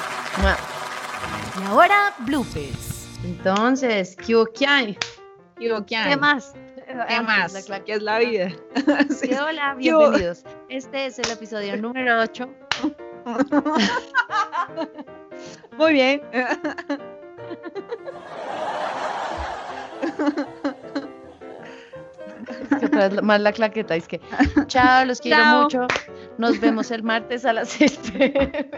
[1.61, 2.94] Y ahora, bloopers.
[3.25, 4.35] Entonces, ¿qué,
[4.67, 4.95] hay?
[5.57, 6.53] ¿qué, ¿Qué más?
[7.07, 7.67] ¿Qué más?
[7.83, 8.51] ¿Qué es la vida?
[9.09, 9.31] Sí.
[9.33, 10.43] Hola, bienvenidos.
[10.69, 12.47] Este es el episodio número 8.
[15.77, 16.21] Muy bien.
[22.69, 23.95] Es que otra vez más la claqueta.
[23.95, 24.21] Es que,
[24.67, 25.63] chao, los quiero Chao.
[25.63, 25.87] mucho.
[26.37, 28.69] Nos vemos el martes a las 6 pm.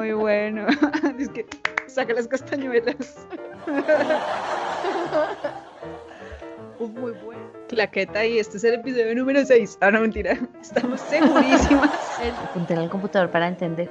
[0.00, 0.66] Muy bueno.
[1.18, 1.44] Es que
[1.86, 3.26] saca las castañuelas.
[6.78, 7.42] Muy bueno.
[7.68, 9.76] Claqueta y este es el episodio número 6.
[9.82, 10.38] Ah, no, mentira.
[10.62, 11.90] Estamos segurísimas.
[12.44, 13.90] Apunté en el computador para entender.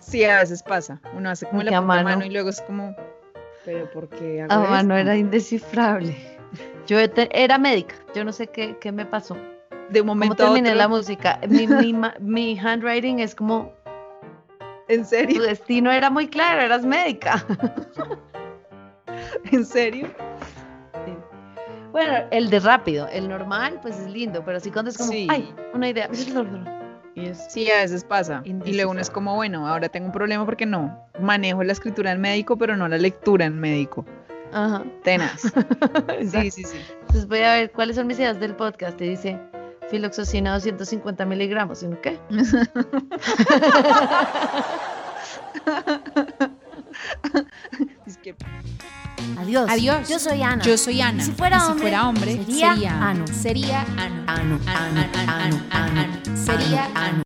[0.00, 0.98] Sí, a veces pasa.
[1.14, 2.04] Uno hace como la mano.
[2.04, 2.96] mano y luego es como,
[3.66, 6.16] pero ¿por qué hago A mano era indescifrable.
[6.86, 7.96] Yo era médica.
[8.14, 9.36] Yo no sé qué, qué me pasó.
[9.90, 10.78] de un ¿Cómo momento a terminé otro.
[10.78, 11.38] la música?
[11.46, 11.66] Mi,
[12.18, 13.74] mi handwriting es como,
[14.94, 15.42] ¿En tu serio?
[15.42, 17.44] destino era muy claro, eras médica.
[19.52, 20.08] ¿En serio?
[21.92, 25.26] Bueno, el de rápido, el normal, pues es lindo, pero así cuando es como, Sí.
[25.30, 26.08] ay, una idea.
[27.14, 28.40] Y es, Sí, a veces pasa.
[28.44, 32.12] Y luego uno es como, bueno, ahora tengo un problema porque no manejo la escritura
[32.12, 34.06] en médico, pero no la lectura en médico.
[34.52, 34.82] ajá.
[35.04, 35.42] Tenaz.
[36.30, 36.78] Sí, sí, sí.
[37.00, 38.98] Entonces voy a ver cuáles son mis ideas del podcast.
[39.02, 39.38] Y dice,
[39.92, 41.82] filoxosina 250 miligramos.
[41.82, 42.18] ¿Y uno qué?
[48.06, 48.34] Es que
[49.38, 49.70] Adiós.
[49.70, 50.08] Adiós.
[50.08, 50.64] Yo soy Ana.
[50.64, 51.22] Yo soy Ana.
[51.22, 53.26] Y si fuera Y si hombre, fuera hombre, sería sería Ano.
[53.26, 54.24] Sería Ano.
[54.26, 56.36] Ano, ano, ano, ano, ano.
[56.36, 57.21] Sería ano.